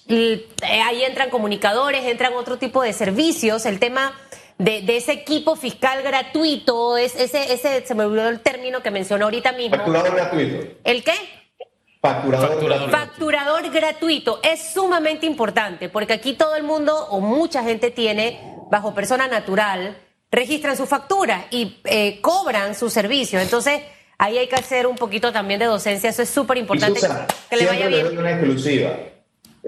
eh, 0.09 0.49
ahí 0.83 1.05
entran 1.05 1.29
comunicadores, 1.29 2.07
entran 2.07 2.33
otro 2.33 2.57
tipo 2.57 2.83
de 2.83 2.95
servicios, 2.95 3.67
el 3.67 3.79
tema 3.79 4.19
de, 4.57 4.97
ese 4.97 5.13
equipo 5.13 5.57
fiscal 5.57 6.03
gratuito, 6.03 6.97
es, 6.97 7.15
ese, 7.17 7.53
ese, 7.53 7.87
se 7.87 7.95
me 7.95 8.05
olvidó 8.05 8.31
el 8.31 8.41
término 8.41 8.83
que 8.83 8.91
mencionó 8.91 9.27
ahorita 9.27 9.53
mismo. 9.53 9.77
Facturador 9.77 10.15
gratuito. 10.15 10.67
¿El 10.85 11.05
qué? 11.05 11.40
Facturador, 12.01 12.91
Facturador, 12.91 13.71
gratuito. 13.71 14.41
Es 14.43 14.73
sumamente 14.73 15.27
importante 15.27 15.91
porque 15.91 16.15
aquí 16.15 16.33
todo 16.33 16.57
el 16.57 16.63
mundo 16.63 16.97
o 17.11 17.21
mucha 17.21 17.63
gente 17.63 17.91
tiene, 17.91 18.41
bajo 18.71 18.95
persona 18.95 19.29
natural, 19.29 19.99
registran 20.31 20.79
su 20.79 20.87
factura 20.87 21.47
y 21.51 21.79
eh, 21.85 22.21
cobran 22.23 22.75
su 22.75 22.89
servicio. 22.89 23.39
Entonces, 23.39 23.83
ahí 24.17 24.39
hay 24.39 24.49
que 24.49 24.55
hacer 24.55 24.87
un 24.87 24.97
poquito 24.97 25.31
también 25.31 25.61
de 25.61 25.67
docencia. 25.67 26.09
Eso 26.09 26.23
es 26.23 26.31
súper 26.31 26.57
importante. 26.57 27.01
Que 27.51 27.57
le 27.57 27.67
vaya 27.67 27.89
bien. 27.89 28.05
Le 28.05 28.09
doy 28.09 28.17
una 28.17 28.31
exclusiva 28.31 28.97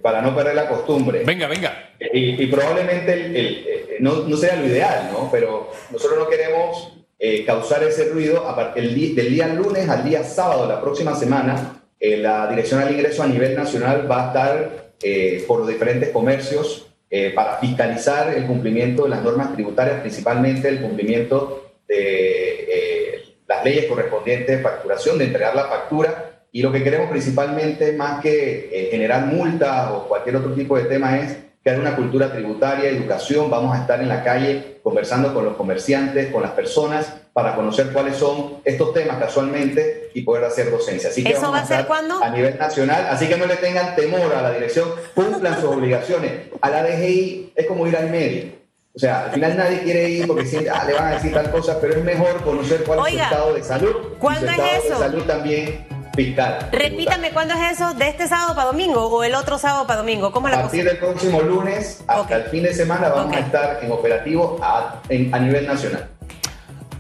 para 0.03 0.23
no 0.23 0.35
perder 0.35 0.55
la 0.55 0.69
costumbre. 0.69 1.25
Venga, 1.25 1.47
venga. 1.49 1.91
Y, 2.01 2.47
probablemente 2.47 3.13
el, 3.13 3.97
no, 4.01 4.23
no, 4.27 4.37
sea 4.39 4.57
lo 4.57 4.67
ideal, 4.67 5.11
¿no? 5.13 5.29
Pero 5.31 5.71
nosotros 5.91 6.19
no 6.19 6.29
queremos 6.31 6.95
eh, 7.19 7.45
causar 7.45 7.83
ese 7.83 8.07
ruido 8.07 8.43
del 8.75 8.95
día 8.95 9.49
lunes 9.49 9.87
al 9.91 10.03
día 10.03 10.25
sábado 10.25 10.67
la 10.67 10.81
próxima 10.81 11.15
semana 11.15 11.82
eh, 12.05 12.17
la 12.17 12.49
Dirección 12.49 12.81
al 12.81 12.91
Ingreso 12.91 13.23
a 13.23 13.29
nivel 13.29 13.55
nacional 13.55 14.11
va 14.11 14.25
a 14.25 14.27
estar 14.27 14.95
eh, 15.01 15.45
por 15.47 15.61
los 15.61 15.69
diferentes 15.69 16.09
comercios 16.09 16.89
eh, 17.09 17.31
para 17.33 17.59
fiscalizar 17.59 18.35
el 18.35 18.45
cumplimiento 18.45 19.05
de 19.05 19.11
las 19.11 19.23
normas 19.23 19.53
tributarias, 19.55 20.01
principalmente 20.01 20.69
el 20.69 20.81
cumplimiento 20.81 21.75
de 21.87 23.37
las 23.47 23.65
leyes 23.65 23.87
correspondientes 23.87 24.57
de 24.57 24.63
facturación, 24.65 25.17
de 25.17 25.27
entregar 25.27 25.55
la 25.55 25.67
factura. 25.67 26.41
Y 26.51 26.61
lo 26.61 26.73
que 26.73 26.83
queremos 26.83 27.09
principalmente, 27.09 27.93
más 27.93 28.21
que 28.21 28.89
generar 28.91 29.27
multas 29.27 29.93
o 29.93 30.09
cualquier 30.09 30.37
otro 30.37 30.55
tipo 30.55 30.77
de 30.77 30.87
tema, 30.87 31.21
es 31.21 31.37
que 31.63 31.71
haya 31.71 31.81
una 31.81 31.95
cultura 31.95 32.33
tributaria, 32.33 32.91
educación. 32.91 33.51
Vamos 33.51 33.77
a 33.77 33.83
estar 33.83 34.01
en 34.01 34.09
la 34.09 34.25
calle 34.25 34.81
conversando 34.83 35.33
con 35.33 35.45
los 35.45 35.57
comerciantes, 35.57 36.33
con 36.33 36.43
las 36.43 36.53
personas 36.53 37.13
para 37.33 37.55
conocer 37.55 37.93
cuáles 37.93 38.17
son 38.17 38.61
estos 38.65 38.93
temas 38.93 39.19
casualmente 39.19 40.11
y 40.15 40.23
poder 40.23 40.45
hacer 40.45 40.71
docencia. 40.71 41.09
Así 41.09 41.23
que 41.23 41.33
¿Eso 41.33 41.51
va 41.51 41.61
a 41.61 41.67
ser 41.67 41.87
cuándo? 41.87 42.23
A 42.23 42.31
nivel 42.31 42.59
nacional, 42.59 43.07
así 43.09 43.29
que 43.29 43.37
no 43.37 43.47
le 43.47 43.57
tengan 43.57 43.95
temor 43.95 44.35
a 44.35 44.43
la 44.43 44.53
dirección, 44.53 44.91
cumplan 45.15 45.55
sus 45.55 45.71
obligaciones. 45.71 46.33
A 46.61 46.69
la 46.69 46.83
DGI 46.83 47.53
es 47.55 47.67
como 47.67 47.87
ir 47.87 47.97
al 47.97 48.11
médico. 48.11 48.57
O 48.95 48.99
sea, 48.99 49.25
al 49.25 49.31
final 49.31 49.57
nadie 49.57 49.81
quiere 49.81 50.11
ir 50.11 50.27
porque 50.27 50.45
siente, 50.45 50.69
ah, 50.69 50.85
le 50.87 50.93
van 50.93 51.07
a 51.07 51.11
decir 51.13 51.33
tal 51.33 51.51
cosa, 51.51 51.81
pero 51.81 51.95
es 51.95 52.05
mejor 52.05 52.43
conocer 52.43 52.85
cuál 52.85 52.99
es 53.07 53.15
su 53.15 53.21
estado 53.21 53.55
de 53.55 53.63
salud. 53.63 53.97
¿Cuándo 54.19 54.51
es 54.51 54.85
eso? 54.85 54.95
de 54.95 54.99
salud 54.99 55.23
también 55.23 55.87
fiscal. 56.15 56.69
Repítame, 56.73 57.31
¿cuándo 57.31 57.55
es 57.55 57.73
eso? 57.73 57.95
¿De 57.95 58.09
este 58.09 58.29
sábado 58.29 58.55
para 58.55 58.67
domingo 58.67 59.07
o 59.07 59.25
el 59.25 59.35
otro 59.35 59.59
sábado 59.59 59.87
para 59.87 60.01
domingo? 60.01 60.33
¿Cómo 60.33 60.49
es 60.49 60.55
la 60.55 60.61
A 60.61 60.63
partir 60.63 60.85
del 60.85 60.99
próximo 60.99 61.41
lunes 61.41 62.03
hasta 62.07 62.37
el 62.37 62.45
fin 62.45 62.63
de 62.63 62.75
semana 62.75 63.09
vamos 63.09 63.37
a 63.37 63.41
estar 63.41 63.81
en 63.83 63.93
operativo 63.93 64.59
a 64.63 65.01
nivel 65.39 65.67
nacional. 65.67 66.09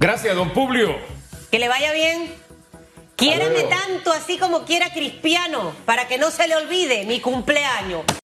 Gracias, 0.01 0.35
don 0.35 0.51
Publio. 0.51 0.96
Que 1.51 1.59
le 1.59 1.68
vaya 1.68 1.92
bien. 1.92 2.35
Quiérame 3.14 3.62
tanto 3.64 4.11
así 4.11 4.37
como 4.37 4.64
quiera 4.64 4.92
Cristiano, 4.92 5.72
para 5.85 6.09
que 6.09 6.18
no 6.18 6.31
se 6.31 6.48
le 6.48 6.57
olvide 6.57 7.05
mi 7.05 7.20
cumpleaños. 7.20 8.03